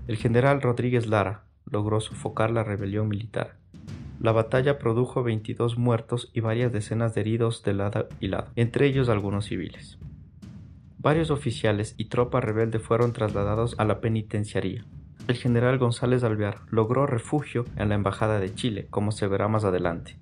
El 0.08 0.18
general 0.18 0.62
Rodríguez 0.62 1.08
Lara 1.08 1.44
logró 1.70 2.02
sofocar 2.02 2.52
la 2.52 2.64
rebelión 2.64 3.08
militar. 3.08 3.56
La 4.20 4.32
batalla 4.32 4.78
produjo 4.80 5.24
22 5.24 5.78
muertos 5.78 6.30
y 6.34 6.40
varias 6.40 6.72
decenas 6.72 7.14
de 7.14 7.22
heridos 7.22 7.64
de 7.64 7.74
lado 7.74 8.08
y 8.20 8.28
lado, 8.28 8.48
entre 8.56 8.88
ellos 8.88 9.10
algunos 9.10 9.46
civiles. 9.46 9.98
Varios 11.04 11.32
oficiales 11.32 11.96
y 11.98 12.06
tropa 12.06 12.40
rebelde 12.40 12.80
fueron 12.80 13.12
trasladados 13.12 13.76
a 13.78 13.84
la 13.84 14.00
penitenciaría. 14.00 14.86
El 15.28 15.36
general 15.36 15.78
González 15.78 16.24
Alvear 16.24 16.62
logró 16.70 17.06
refugio 17.06 17.66
en 17.76 17.90
la 17.90 17.96
Embajada 17.96 18.40
de 18.40 18.56
Chile, 18.56 18.88
como 18.90 19.12
se 19.12 19.28
verá 19.28 19.50
más 19.50 19.66
adelante. 19.66 20.16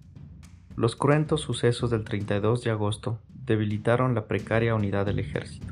Los 0.76 0.96
cruentos 0.96 1.42
sucesos 1.42 1.92
del 1.92 2.04
32 2.04 2.64
de 2.64 2.72
agosto 2.72 3.20
debilitaron 3.46 4.16
la 4.16 4.26
precaria 4.26 4.74
unidad 4.74 5.06
del 5.06 5.20
ejército. 5.20 5.72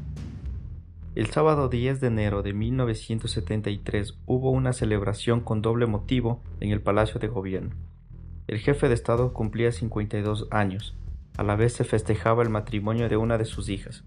El 1.16 1.32
sábado 1.32 1.70
10 1.70 2.02
de 2.02 2.08
enero 2.08 2.44
de 2.44 2.54
1973 2.54 4.20
hubo 4.28 4.52
una 4.52 4.74
celebración 4.74 5.42
con 5.42 5.64
doble 5.64 5.88
motivo 5.88 6.44
en 6.60 6.70
el 6.70 6.84
Palacio 6.84 7.20
de 7.20 7.30
Gobierno. 7.30 7.72
El 8.46 8.60
jefe 8.60 8.88
de 8.88 8.94
Estado 8.94 9.34
cumplía 9.34 9.72
52 9.72 10.50
años. 10.52 10.96
A 11.36 11.42
la 11.42 11.56
vez 11.56 11.74
se 11.74 11.84
festejaba 11.84 12.44
el 12.44 12.50
matrimonio 12.50 13.10
de 13.10 13.18
una 13.18 13.40
de 13.40 13.46
sus 13.46 13.70
hijas 13.70 14.04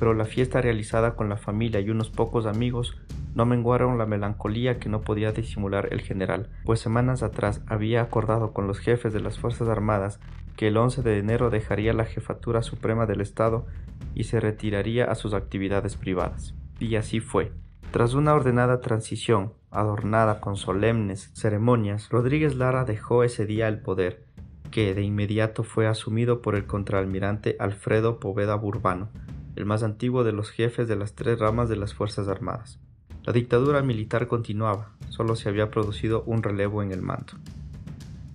pero 0.00 0.14
la 0.14 0.24
fiesta 0.24 0.62
realizada 0.62 1.14
con 1.14 1.28
la 1.28 1.36
familia 1.36 1.78
y 1.78 1.90
unos 1.90 2.08
pocos 2.08 2.46
amigos 2.46 2.96
no 3.34 3.44
menguaron 3.44 3.98
la 3.98 4.06
melancolía 4.06 4.78
que 4.78 4.88
no 4.88 5.02
podía 5.02 5.30
disimular 5.30 5.88
el 5.92 6.00
general, 6.00 6.48
pues 6.64 6.80
semanas 6.80 7.22
atrás 7.22 7.60
había 7.66 8.00
acordado 8.00 8.54
con 8.54 8.66
los 8.66 8.78
jefes 8.78 9.12
de 9.12 9.20
las 9.20 9.38
Fuerzas 9.38 9.68
Armadas 9.68 10.18
que 10.56 10.68
el 10.68 10.78
11 10.78 11.02
de 11.02 11.18
enero 11.18 11.50
dejaría 11.50 11.92
la 11.92 12.06
jefatura 12.06 12.62
suprema 12.62 13.04
del 13.04 13.20
Estado 13.20 13.66
y 14.14 14.24
se 14.24 14.40
retiraría 14.40 15.04
a 15.04 15.14
sus 15.14 15.34
actividades 15.34 15.96
privadas. 15.96 16.54
Y 16.78 16.96
así 16.96 17.20
fue. 17.20 17.52
Tras 17.90 18.14
una 18.14 18.32
ordenada 18.32 18.80
transición, 18.80 19.52
adornada 19.70 20.40
con 20.40 20.56
solemnes 20.56 21.30
ceremonias, 21.34 22.08
Rodríguez 22.08 22.54
Lara 22.54 22.86
dejó 22.86 23.22
ese 23.22 23.44
día 23.44 23.68
el 23.68 23.80
poder, 23.80 24.24
que 24.70 24.94
de 24.94 25.02
inmediato 25.02 25.62
fue 25.62 25.86
asumido 25.86 26.40
por 26.40 26.54
el 26.54 26.64
contraalmirante 26.64 27.56
Alfredo 27.58 28.18
Poveda 28.18 28.54
Burbano, 28.54 29.10
el 29.56 29.66
más 29.66 29.82
antiguo 29.82 30.24
de 30.24 30.32
los 30.32 30.50
jefes 30.50 30.88
de 30.88 30.96
las 30.96 31.14
tres 31.14 31.38
ramas 31.38 31.68
de 31.68 31.76
las 31.76 31.94
Fuerzas 31.94 32.28
Armadas. 32.28 32.78
La 33.24 33.32
dictadura 33.32 33.82
militar 33.82 34.26
continuaba, 34.26 34.92
solo 35.08 35.36
se 35.36 35.48
había 35.48 35.70
producido 35.70 36.22
un 36.24 36.42
relevo 36.42 36.82
en 36.82 36.90
el 36.92 37.02
mando. 37.02 37.34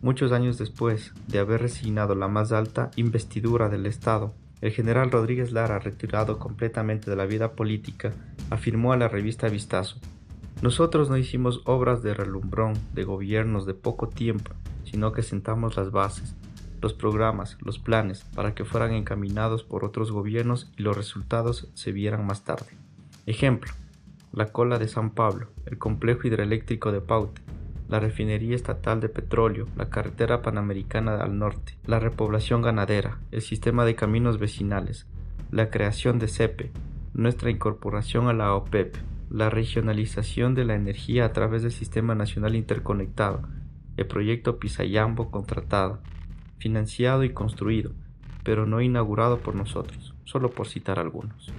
Muchos 0.01 0.31
años 0.31 0.57
después 0.59 1.13
de 1.27 1.39
haber 1.39 1.61
resignado 1.61 2.13
la 2.13 2.27
más 2.27 2.51
alta 2.51 2.91
investidura 2.95 3.69
del 3.69 3.87
Estado, 3.87 4.33
el 4.61 4.71
general 4.71 5.11
Rodríguez 5.11 5.51
Lara, 5.51 5.79
retirado 5.79 6.37
completamente 6.37 7.09
de 7.09 7.15
la 7.15 7.25
vida 7.25 7.53
política, 7.53 8.13
afirmó 8.49 8.93
a 8.93 8.97
la 8.97 9.07
revista 9.07 9.47
Vistazo, 9.47 9.97
Nosotros 10.61 11.09
no 11.09 11.17
hicimos 11.17 11.61
obras 11.65 12.01
de 12.01 12.13
relumbrón 12.13 12.73
de 12.93 13.03
gobiernos 13.03 13.65
de 13.65 13.73
poco 13.73 14.07
tiempo, 14.07 14.51
sino 14.83 15.11
que 15.11 15.23
sentamos 15.23 15.75
las 15.75 15.91
bases, 15.91 16.35
los 16.85 16.93
programas, 16.93 17.57
los 17.61 17.79
planes, 17.79 18.25
para 18.35 18.53
que 18.53 18.63
fueran 18.63 18.93
encaminados 18.93 19.63
por 19.63 19.83
otros 19.83 20.11
gobiernos 20.11 20.71
y 20.77 20.83
los 20.83 20.95
resultados 20.95 21.67
se 21.73 21.91
vieran 21.91 22.27
más 22.27 22.43
tarde. 22.43 22.77
Ejemplo, 23.25 23.71
la 24.31 24.51
cola 24.51 24.77
de 24.77 24.87
San 24.87 25.09
Pablo, 25.09 25.47
el 25.65 25.79
complejo 25.79 26.27
hidroeléctrico 26.27 26.91
de 26.91 27.01
Paute, 27.01 27.41
la 27.89 27.99
refinería 27.99 28.55
estatal 28.55 29.01
de 29.01 29.09
petróleo, 29.09 29.65
la 29.75 29.89
carretera 29.89 30.43
panamericana 30.43 31.15
al 31.15 31.39
norte, 31.39 31.75
la 31.87 31.99
repoblación 31.99 32.61
ganadera, 32.61 33.17
el 33.31 33.41
sistema 33.41 33.83
de 33.83 33.95
caminos 33.95 34.37
vecinales, 34.37 35.07
la 35.49 35.71
creación 35.71 36.19
de 36.19 36.27
CEPE, 36.27 36.71
nuestra 37.15 37.49
incorporación 37.49 38.27
a 38.27 38.33
la 38.33 38.53
OPEP, 38.53 38.95
la 39.31 39.49
regionalización 39.49 40.53
de 40.53 40.65
la 40.65 40.75
energía 40.75 41.25
a 41.25 41.33
través 41.33 41.63
del 41.63 41.71
Sistema 41.71 42.13
Nacional 42.13 42.55
Interconectado, 42.55 43.41
el 43.97 44.05
proyecto 44.05 44.59
Pisayambo 44.59 45.31
contratado, 45.31 45.99
financiado 46.65 47.23
y 47.23 47.29
construido, 47.29 47.91
pero 48.43 48.65
no 48.65 48.81
inaugurado 48.81 49.37
por 49.37 49.53
nosotros, 49.53 50.15
solo 50.23 50.49
por 50.49 50.67
citar 50.67 50.97
algunos. 50.97 51.53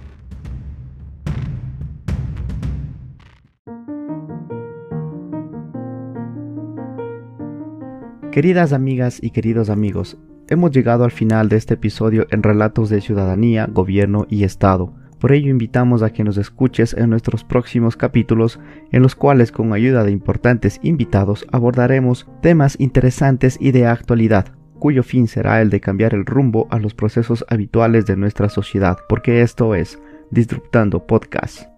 Queridas 8.33 8.73
amigas 8.73 9.23
y 9.23 9.29
queridos 9.29 9.69
amigos, 9.69 10.17
hemos 10.49 10.71
llegado 10.71 11.05
al 11.05 11.11
final 11.11 11.47
de 11.47 11.55
este 11.55 11.75
episodio 11.75 12.27
en 12.29 12.43
Relatos 12.43 12.89
de 12.89 12.99
Ciudadanía, 12.99 13.65
Gobierno 13.71 14.27
y 14.29 14.43
Estado. 14.43 14.93
Por 15.21 15.31
ello 15.31 15.49
invitamos 15.49 16.03
a 16.03 16.11
que 16.11 16.25
nos 16.25 16.37
escuches 16.37 16.93
en 16.93 17.11
nuestros 17.11 17.45
próximos 17.45 17.95
capítulos 17.95 18.59
en 18.91 19.03
los 19.03 19.15
cuales 19.15 19.53
con 19.53 19.71
ayuda 19.71 20.03
de 20.03 20.11
importantes 20.11 20.81
invitados 20.83 21.47
abordaremos 21.53 22.27
temas 22.41 22.75
interesantes 22.77 23.57
y 23.61 23.71
de 23.71 23.87
actualidad, 23.87 24.56
cuyo 24.79 25.03
fin 25.03 25.27
será 25.27 25.61
el 25.61 25.69
de 25.69 25.79
cambiar 25.79 26.13
el 26.13 26.25
rumbo 26.25 26.67
a 26.71 26.79
los 26.79 26.93
procesos 26.93 27.45
habituales 27.49 28.05
de 28.05 28.17
nuestra 28.17 28.49
sociedad, 28.49 28.97
porque 29.09 29.41
esto 29.41 29.75
es 29.75 29.99
Disruptando 30.31 31.05
Podcast. 31.05 31.76